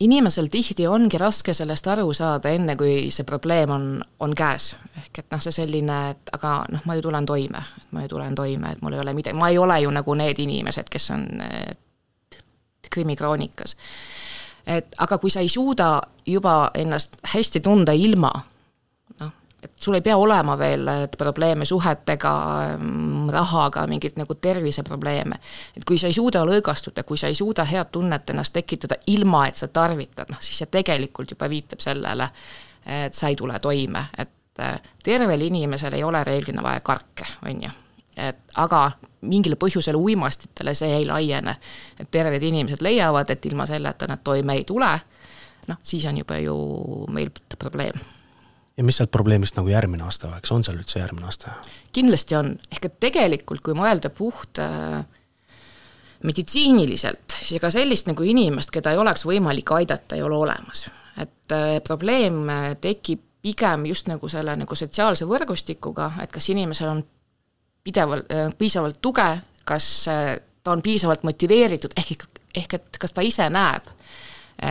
Inimesel 0.00 0.46
tihti 0.50 0.86
ongi 0.86 1.18
raske 1.18 1.54
sellest 1.54 1.86
aru 1.86 2.12
saada, 2.16 2.48
enne 2.48 2.76
kui 2.76 3.10
see 3.12 3.26
probleem 3.28 3.70
on, 3.70 3.86
on 4.20 4.34
käes. 4.34 4.74
ehk 5.02 5.18
et 5.18 5.26
noh, 5.30 5.42
see 5.44 5.52
selline, 5.52 5.98
et 6.14 6.32
aga 6.32 6.54
noh, 6.72 6.86
ma 6.88 6.96
ju 6.96 7.04
tulen 7.04 7.26
toime, 7.26 7.64
et 7.82 7.92
ma 7.92 8.04
ju 8.04 8.14
tulen 8.14 8.34
toime, 8.34 8.72
et 8.72 8.82
mul 8.82 8.96
ei 8.96 9.02
ole 9.02 9.14
midagi, 9.16 9.36
ma 9.36 9.50
ei 9.52 9.58
ole 9.58 9.80
ju 9.82 9.90
nagu 9.90 10.14
need 10.14 10.38
inimesed, 10.38 10.88
kes 10.90 11.10
on 11.16 11.26
krimikroonikas. 12.90 13.76
et 14.66 14.94
aga 14.98 15.18
kui 15.18 15.30
sa 15.30 15.40
ei 15.40 15.48
suuda 15.48 16.00
juba 16.26 16.70
ennast 16.74 17.16
hästi 17.34 17.60
tunda 17.60 17.92
ilma 17.92 18.32
et 19.62 19.72
sul 19.76 19.94
ei 19.94 20.00
pea 20.00 20.16
olema 20.16 20.58
veel 20.58 20.88
probleeme 21.18 21.64
suhetega, 21.64 22.32
rahaga, 23.30 23.86
mingeid 23.86 24.16
nagu 24.16 24.34
terviseprobleeme. 24.34 25.36
et 25.76 25.84
kui 25.84 25.98
sa 25.98 26.06
ei 26.06 26.16
suuda 26.16 26.44
lõõgastuda, 26.46 27.04
kui 27.04 27.18
sa 27.18 27.28
ei 27.28 27.34
suuda 27.34 27.64
head 27.64 27.92
tunnet 27.92 28.30
ennast 28.30 28.52
tekitada 28.52 28.96
ilma, 29.06 29.46
et 29.48 29.56
sa 29.56 29.68
tarvitad, 29.68 30.30
noh 30.30 30.40
siis 30.40 30.58
see 30.58 30.70
tegelikult 30.70 31.30
juba 31.30 31.48
viitab 31.48 31.80
sellele, 31.80 32.30
et 32.86 33.14
sa 33.14 33.28
ei 33.28 33.36
tule 33.36 33.58
toime, 33.58 34.06
et 34.18 34.60
äh, 34.60 34.80
tervel 35.04 35.40
inimesel 35.40 35.92
ei 35.92 36.04
ole 36.04 36.24
reeglina 36.24 36.62
vaja 36.62 36.80
karke, 36.80 37.28
on 37.44 37.62
ju. 37.62 37.70
et 38.16 38.40
aga 38.54 38.90
mingil 39.20 39.56
põhjusel 39.60 39.96
uimastitele 39.96 40.74
see 40.74 40.94
ei 40.96 41.06
laiene. 41.06 41.56
et 41.98 42.10
terved 42.10 42.42
inimesed 42.42 42.80
leiavad, 42.80 43.30
et 43.30 43.46
ilma 43.46 43.66
selleta 43.66 44.06
nad 44.08 44.24
toime 44.24 44.56
ei 44.56 44.64
tule, 44.64 44.94
noh 45.68 45.78
siis 45.82 46.06
on 46.06 46.16
juba 46.16 46.38
ju 46.40 46.56
meil 47.12 47.30
probleem 47.58 48.19
ja 48.80 48.84
mis 48.84 48.96
sealt 48.96 49.12
probleemist 49.12 49.58
nagu 49.58 49.68
järgmine 49.68 50.06
aasta 50.06 50.30
oleks, 50.30 50.52
on 50.56 50.64
seal 50.64 50.78
üldse 50.80 51.02
järgmine 51.02 51.28
aasta? 51.28 51.52
kindlasti 51.92 52.36
on, 52.38 52.54
ehk 52.72 52.86
et 52.88 53.00
tegelikult, 53.04 53.60
kui 53.66 53.76
mõelda 53.76 54.08
puht 54.14 54.60
äh, 54.62 55.02
meditsiiniliselt, 56.24 57.36
siis 57.36 57.58
ega 57.58 57.70
sellist 57.74 58.08
nagu 58.08 58.24
inimest, 58.24 58.72
keda 58.72 58.94
ei 58.94 59.00
oleks 59.02 59.26
võimalik 59.28 59.72
aidata, 59.76 60.16
ei 60.16 60.24
ole 60.24 60.38
olemas. 60.38 60.86
et 61.20 61.52
äh, 61.56 61.76
probleem 61.84 62.46
äh, 62.48 62.70
tekib 62.80 63.26
pigem 63.42 63.86
just 63.88 64.08
nagu 64.08 64.28
selle 64.28 64.54
nagu 64.56 64.76
sotsiaalse 64.76 65.28
võrgustikuga, 65.28 66.12
et 66.22 66.32
kas 66.32 66.48
inimesel 66.52 66.88
on 66.94 67.04
pidevalt 67.84 68.32
äh,, 68.32 68.48
piisavalt 68.56 69.00
tuge, 69.00 69.28
kas 69.64 69.90
äh, 70.08 70.38
ta 70.64 70.72
on 70.72 70.82
piisavalt 70.82 71.24
motiveeritud, 71.28 71.96
ehk, 72.00 72.24
ehk 72.54 72.80
et 72.80 73.00
kas 73.00 73.12
ta 73.12 73.24
ise 73.24 73.48
näeb, 73.52 73.92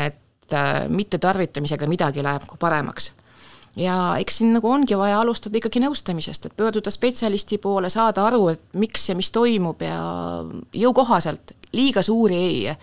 et 0.02 0.54
äh, 0.58 0.84
mittetarvitamisega 0.90 1.90
midagi 1.90 2.26
läheb 2.26 2.46
nagu 2.46 2.62
paremaks 2.62 3.12
ja 3.80 3.98
eks 4.20 4.40
siin 4.40 4.54
nagu 4.54 4.72
ongi 4.72 4.98
vaja 4.98 5.20
alustada 5.22 5.58
ikkagi 5.60 5.82
nõustamisest, 5.84 6.50
et 6.50 6.58
pöörduda 6.58 6.92
spetsialisti 6.94 7.60
poole, 7.62 7.90
saada 7.90 8.26
aru, 8.28 8.48
et 8.54 8.80
miks 8.80 9.10
ja 9.10 9.16
mis 9.18 9.32
toimub 9.36 9.82
ja 9.86 10.00
jõukohaselt, 10.76 11.56
liiga 11.76 12.04
suuri 12.06 12.40
ei, 12.40 12.76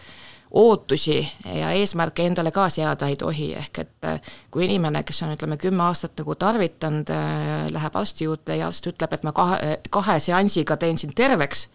ootusi 0.57 1.19
ja 1.45 1.73
eesmärke 1.77 2.27
endale 2.27 2.53
ka 2.55 2.69
seada 2.73 3.11
ei 3.11 3.17
tohi, 3.21 3.51
ehk 3.59 3.81
et 3.83 4.09
äh, 4.09 4.33
kui 4.51 4.65
inimene, 4.65 5.03
kes 5.05 5.25
on, 5.27 5.35
ütleme, 5.35 5.59
kümme 5.61 5.85
aastat 5.89 6.17
nagu 6.23 6.37
tarvitanud, 6.39 7.11
äh, 7.13 7.67
läheb 7.75 7.99
arsti 7.99 8.29
juurde 8.29 8.57
ja 8.57 8.71
arst 8.71 8.87
ütleb, 8.89 9.13
et 9.13 9.27
ma 9.27 9.35
kahe, 9.37 9.79
kahe 9.91 10.19
seansiga 10.23 10.79
teen 10.81 10.99
sind 11.03 11.17
terveks, 11.19 11.67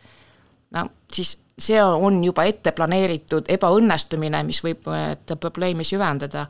no 0.77 0.87
siis 1.13 1.35
see 1.61 1.81
on 1.83 2.23
juba 2.23 2.47
ette 2.49 2.71
planeeritud 2.73 3.51
ebaõnnestumine, 3.53 4.39
mis 4.47 4.63
võib 4.65 4.87
probleemi 5.43 5.85
süvendada 5.85 6.47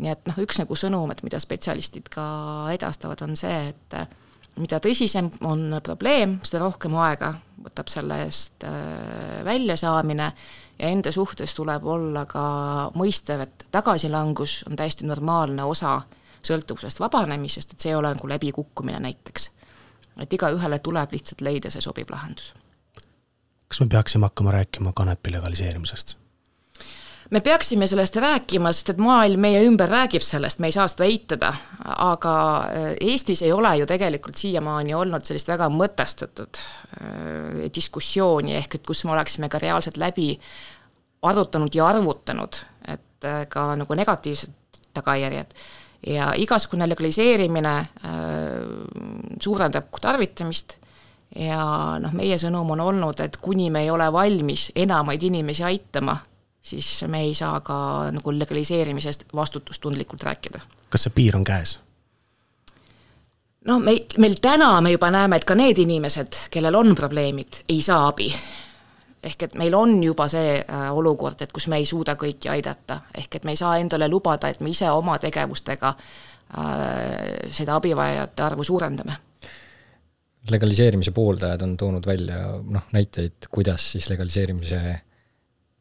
nii 0.00 0.12
et 0.14 0.26
noh, 0.30 0.40
üks 0.40 0.58
nagu 0.60 0.76
sõnum, 0.78 1.12
et 1.12 1.22
mida 1.26 1.40
spetsialistid 1.42 2.08
ka 2.12 2.24
edastavad, 2.72 3.20
on 3.26 3.36
see, 3.38 3.70
et 3.74 3.96
äh, 3.98 4.08
mida 4.60 4.80
tõsisem 4.82 5.30
on 5.46 5.78
probleem, 5.84 6.38
seda 6.46 6.62
rohkem 6.64 6.96
aega 7.00 7.34
võtab 7.60 7.90
selle 7.92 8.22
eest 8.24 8.64
äh, 8.64 9.40
väljasaamine 9.44 10.30
ja 10.80 10.88
enda 10.88 11.12
suhtes 11.12 11.54
tuleb 11.56 11.84
olla 11.84 12.24
ka 12.28 12.42
mõistev, 12.96 13.44
et 13.44 13.66
tagasilangus 13.72 14.62
on 14.70 14.78
täiesti 14.80 15.08
normaalne 15.08 15.66
osa 15.68 16.00
sõltuvusest 16.46 17.00
vabanemisest, 17.02 17.74
et 17.74 17.84
see 17.84 17.92
ei 17.92 17.98
ole 17.98 18.14
nagu 18.14 18.28
läbikukkumine 18.28 19.00
näiteks. 19.00 19.50
et 20.20 20.32
igaühele 20.32 20.78
tuleb 20.78 21.12
lihtsalt 21.12 21.40
leida 21.40 21.70
see 21.70 21.80
sobiv 21.80 22.10
lahendus. 22.10 22.54
kas 23.68 23.80
me 23.80 23.86
peaksime 23.86 24.26
hakkama 24.26 24.56
rääkima 24.56 24.92
kanepi 24.92 25.32
legaliseerimisest? 25.32 26.16
Me 27.30 27.40
peaksime 27.40 27.86
sellest 27.86 28.16
rääkima, 28.16 28.72
sest 28.72 28.90
et 28.94 29.00
maailm 29.02 29.40
meie 29.40 29.62
ümber 29.66 29.90
räägib 29.90 30.22
sellest, 30.24 30.58
me 30.58 30.70
ei 30.70 30.74
saa 30.74 30.88
seda 30.90 31.06
eitada, 31.06 31.52
aga 31.84 32.34
äh, 32.66 32.88
Eestis 33.12 33.42
ei 33.46 33.52
ole 33.52 33.76
ju 33.78 33.86
tegelikult 33.86 34.38
siiamaani 34.40 34.94
olnud 34.94 35.26
sellist 35.26 35.50
väga 35.50 35.70
mõtestatud 35.72 36.58
äh, 36.60 37.68
diskussiooni, 37.74 38.56
ehk 38.58 38.80
et 38.80 38.86
kus 38.86 39.04
me 39.04 39.14
oleksime 39.14 39.48
ka 39.48 39.62
reaalselt 39.62 40.00
läbi 40.00 40.32
arutanud 41.22 41.74
ja 41.74 41.86
arvutanud, 41.92 42.62
et 42.88 43.28
äh, 43.28 43.44
ka 43.48 43.70
nagu 43.78 43.94
negatiivsed 43.94 44.82
tagajärjed. 44.94 45.54
ja 46.06 46.32
igasugune 46.34 46.88
legaliseerimine 46.88 47.72
suurendab 49.40 49.90
tarvitamist. 50.00 50.78
Ja 51.36 51.60
noh, 52.00 52.14
meie 52.16 52.38
sõnum 52.40 52.72
on 52.74 52.80
olnud, 52.80 53.20
et 53.20 53.36
kuni 53.36 53.68
me 53.70 53.84
ei 53.84 53.90
ole 53.90 54.08
valmis 54.12 54.72
enamaid 54.74 55.22
inimesi 55.22 55.62
aitama, 55.62 56.16
siis 56.62 57.04
me 57.08 57.20
ei 57.20 57.34
saa 57.34 57.60
ka 57.60 58.10
nagu 58.12 58.32
legaliseerimisest 58.38 59.24
vastutustundlikult 59.34 60.22
rääkida. 60.22 60.60
kas 60.90 61.02
see 61.02 61.12
piir 61.14 61.36
on 61.36 61.44
käes? 61.44 61.78
no 63.64 63.78
me, 63.78 63.96
meil 64.18 64.36
täna 64.40 64.80
me 64.80 64.92
juba 64.92 65.10
näeme, 65.10 65.36
et 65.36 65.44
ka 65.44 65.54
need 65.54 65.78
inimesed, 65.78 66.46
kellel 66.50 66.74
on 66.74 66.94
probleemid, 66.96 67.62
ei 67.68 67.82
saa 67.82 68.06
abi. 68.08 68.30
ehk 69.22 69.42
et 69.42 69.54
meil 69.60 69.74
on 69.74 70.02
juba 70.04 70.28
see 70.28 70.58
äh, 70.60 70.86
olukord, 70.96 71.42
et 71.42 71.52
kus 71.52 71.68
me 71.68 71.80
ei 71.80 71.86
suuda 71.86 72.16
kõiki 72.16 72.52
aidata, 72.52 73.00
ehk 73.14 73.40
et 73.40 73.44
me 73.44 73.56
ei 73.56 73.60
saa 73.60 73.76
endale 73.78 74.08
lubada, 74.08 74.48
et 74.48 74.60
me 74.60 74.70
ise 74.70 74.90
oma 74.90 75.18
tegevustega 75.18 75.88
äh, 75.88 77.50
seda 77.50 77.76
abivajajate 77.76 78.42
arvu 78.42 78.64
suurendame 78.64 79.18
legaliseerimise 80.50 81.12
pooldajad 81.12 81.62
on 81.62 81.76
toonud 81.76 82.06
välja 82.06 82.38
noh, 82.64 82.86
näiteid, 82.92 83.44
kuidas 83.52 83.90
siis 83.92 84.08
legaliseerimise 84.08 85.00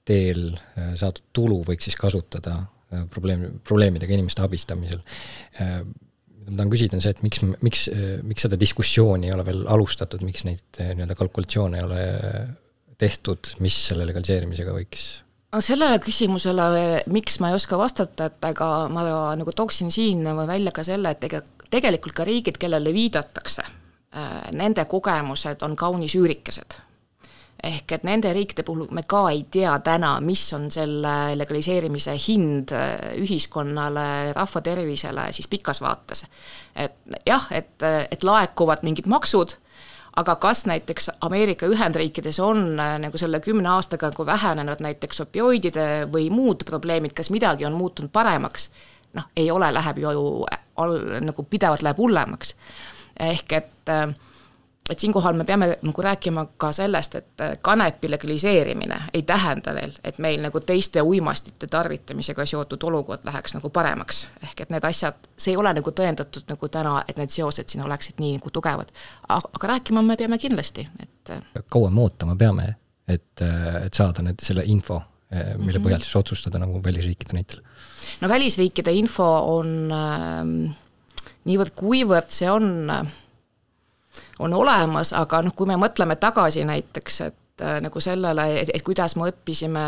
teel 0.10 0.44
äh, 0.56 0.92
saadud 1.00 1.30
tulu 1.36 1.62
võiks 1.68 1.90
siis 1.90 1.98
kasutada 2.00 2.58
äh, 2.60 3.06
probleem, 3.14 3.46
probleemidega 3.66 4.16
inimeste 4.16 4.44
abistamisel. 4.46 5.04
Äh, 5.62 5.80
ma 6.50 6.56
tahan 6.56 6.74
küsida, 6.74 6.98
on 6.98 7.06
see, 7.06 7.14
et 7.14 7.24
miks, 7.26 7.44
miks, 7.62 7.86
miks 8.26 8.46
seda 8.48 8.58
diskussiooni 8.60 9.30
ei 9.30 9.36
ole 9.36 9.46
veel 9.46 9.64
alustatud, 9.70 10.24
miks 10.26 10.48
neid 10.48 10.82
nii-öelda 10.82 11.18
kalkulatsioone 11.20 11.78
ei 11.78 11.86
ole 11.86 12.04
tehtud, 13.00 13.54
mis 13.64 13.78
selle 13.90 14.08
legaliseerimisega 14.10 14.74
võiks 14.76 15.10
no 15.54 15.62
sellele 15.66 16.00
küsimusele, 16.02 16.82
miks 17.14 17.40
ma 17.42 17.52
ei 17.52 17.58
oska 17.58 17.78
vastata, 17.80 18.30
et 18.30 18.50
aga 18.50 18.88
ma 18.94 19.06
nagu 19.38 19.54
tooksin 19.56 19.94
siin 19.94 20.26
välja 20.50 20.74
ka 20.74 20.86
selle, 20.86 21.14
et 21.14 21.30
ega 21.30 21.42
tegelikult 21.70 22.18
ka 22.18 22.26
riigid, 22.28 22.58
kellele 22.62 22.94
viidatakse, 22.94 23.66
nende 24.58 24.86
kogemused 24.90 25.66
on 25.66 25.78
kaunis 25.78 26.18
üürikesed. 26.18 26.78
Ehk 27.64 27.92
et 27.92 28.04
nende 28.08 28.32
riikide 28.34 28.64
puhul 28.64 28.88
me 28.96 29.04
ka 29.04 29.26
ei 29.34 29.46
tea 29.52 29.74
täna, 29.84 30.14
mis 30.24 30.46
on 30.56 30.70
selle 30.72 31.16
legaliseerimise 31.36 32.16
hind 32.28 32.72
äh, 32.76 33.16
ühiskonnale, 33.20 34.34
rahva 34.36 34.62
tervisele 34.64 35.30
siis 35.36 35.48
pikas 35.52 35.82
vaates. 35.82 36.26
et 36.76 37.18
jah, 37.28 37.48
et, 37.52 37.76
et 38.12 38.24
laekuvad 38.24 38.86
mingid 38.88 39.08
maksud 39.08 39.58
aga 40.20 40.36
kas 40.36 40.66
näiteks 40.66 41.10
Ameerika 41.22 41.68
Ühendriikides 41.68 42.40
on 42.44 42.80
äh, 42.80 42.96
nagu 43.00 43.18
selle 43.18 43.40
kümne 43.40 43.70
aastaga 43.70 44.12
nagu 44.12 44.26
vähenenud 44.26 44.82
näiteks 44.84 45.22
opioidide 45.26 45.90
või 46.12 46.30
muud 46.34 46.66
probleemid, 46.68 47.14
kas 47.18 47.30
midagi 47.34 47.68
on 47.68 47.78
muutunud 47.78 48.12
paremaks, 48.12 48.70
noh, 49.18 49.30
ei 49.38 49.52
ole, 49.52 49.72
läheb 49.74 50.02
ju 50.04 50.16
all, 50.80 50.98
nagu 51.26 51.44
pidevalt 51.44 51.86
läheb 51.86 52.02
hullemaks. 52.02 52.56
ehk 53.20 53.54
et 53.54 53.94
äh, 53.94 54.08
et 54.90 55.00
siinkohal 55.00 55.34
me 55.34 55.46
peame 55.46 55.78
nagu 55.82 56.02
rääkima 56.02 56.46
ka 56.58 56.72
sellest, 56.72 57.16
et 57.16 57.42
äh, 57.42 57.58
kanepi 57.62 58.10
legaliseerimine 58.12 59.02
ei 59.14 59.22
tähenda 59.22 59.74
veel, 59.76 59.94
et 60.04 60.18
meil 60.18 60.42
nagu 60.42 60.60
teiste 60.60 61.02
uimastite 61.02 61.68
tarvitamisega 61.68 62.46
seotud 62.46 62.84
olukord 62.84 63.26
läheks 63.26 63.54
nagu 63.54 63.70
paremaks. 63.70 64.28
ehk 64.44 64.62
et 64.62 64.74
need 64.74 64.84
asjad, 64.84 65.30
see 65.38 65.54
ei 65.54 65.58
ole 65.58 65.74
nagu 65.74 65.92
tõendatud 65.92 66.50
nagu 66.50 66.70
täna, 66.70 67.04
et 67.08 67.18
need 67.18 67.30
seosed 67.34 67.70
siin 67.70 67.86
oleksid 67.86 68.20
nii 68.20 68.38
nagu 68.40 68.50
tugevad. 68.50 68.92
aga 69.30 69.68
rääkima 69.76 70.02
me 70.02 70.18
peame 70.18 70.38
kindlasti, 70.38 70.88
et 71.00 71.30
äh, 71.30 71.64
kaua 71.72 71.90
me 71.90 72.02
ootama 72.02 72.36
peame, 72.36 72.76
et, 73.08 73.42
äh, 73.42 73.86
et 73.86 73.94
saada 73.94 74.26
need, 74.26 74.42
selle 74.44 74.64
info, 74.66 75.02
mille 75.30 75.58
mm 75.58 75.70
-hmm. 75.70 75.86
põhjal 75.86 76.02
siis 76.02 76.16
otsustada 76.16 76.60
nagu 76.60 76.84
välisriikide 76.84 77.34
näitel? 77.34 77.62
no 78.22 78.30
välisriikide 78.30 78.92
info 78.92 79.28
on 79.58 79.92
äh, 79.92 80.76
niivõrd-kuivõrd 81.46 82.30
see 82.34 82.50
on 82.52 82.90
äh, 82.90 83.06
on 84.40 84.54
olemas, 84.54 85.14
aga 85.14 85.42
noh, 85.44 85.54
kui 85.56 85.68
me 85.68 85.78
mõtleme 85.80 86.16
tagasi 86.20 86.64
näiteks, 86.68 87.22
et 87.28 87.64
äh, 87.64 87.78
nagu 87.84 88.02
sellele, 88.04 88.48
et 88.62 88.84
kuidas 88.86 89.16
me 89.20 89.30
õppisime 89.30 89.86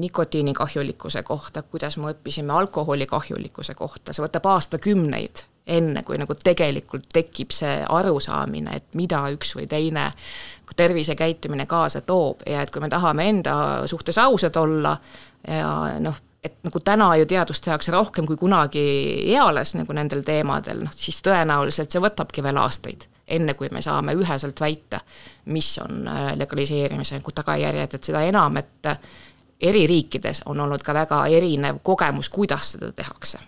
nikotiini 0.00 0.54
kahjulikkuse 0.56 1.22
kohta, 1.22 1.62
kuidas 1.62 1.96
me 2.00 2.12
õppisime 2.12 2.54
alkoholi 2.56 3.06
kahjulikkuse 3.06 3.74
kohta, 3.78 4.12
see 4.12 4.24
võtab 4.24 4.48
aastakümneid, 4.54 5.44
enne 5.66 6.02
kui 6.02 6.18
nagu 6.18 6.34
tegelikult 6.34 7.06
tekib 7.12 7.52
see 7.54 7.76
arusaamine, 7.88 8.80
et 8.80 8.98
mida 8.98 9.22
üks 9.34 9.54
või 9.58 9.68
teine 9.70 10.10
tervisekäitumine 10.76 11.66
kaasa 11.68 12.00
toob 12.00 12.46
ja 12.48 12.62
et 12.64 12.70
kui 12.72 12.80
me 12.80 12.88
tahame 12.88 13.28
enda 13.28 13.54
suhtes 13.86 14.16
ausad 14.18 14.56
olla 14.56 14.96
ja 15.44 15.98
noh, 16.00 16.16
et 16.42 16.56
nagu 16.64 16.80
täna 16.80 17.10
ju 17.20 17.26
teadust 17.28 17.64
tehakse 17.64 17.92
rohkem 17.92 18.26
kui 18.26 18.40
kunagi 18.40 18.82
eales 19.34 19.76
nagu 19.76 19.92
nendel 19.92 20.24
teemadel, 20.26 20.80
noh 20.86 20.96
siis 20.96 21.20
tõenäoliselt 21.22 21.92
see 21.92 22.02
võtabki 22.02 22.42
veel 22.42 22.58
aastaid 22.62 23.11
enne 23.32 23.54
kui 23.54 23.70
me 23.72 23.82
saame 23.82 24.14
üheselt 24.18 24.60
väita, 24.60 25.00
mis 25.52 25.74
on 25.82 26.08
äh, 26.08 26.32
legaliseerimise 26.38 27.20
tagajärjed, 27.34 27.94
et 27.94 28.10
seda 28.10 28.22
enam, 28.28 28.56
et 28.60 28.92
eri 29.60 29.86
riikides 29.86 30.42
on 30.46 30.60
olnud 30.60 30.82
ka 30.82 30.94
väga 30.94 31.24
erinev 31.26 31.80
kogemus, 31.82 32.28
kuidas 32.28 32.74
seda 32.76 32.92
tehakse 32.92 33.38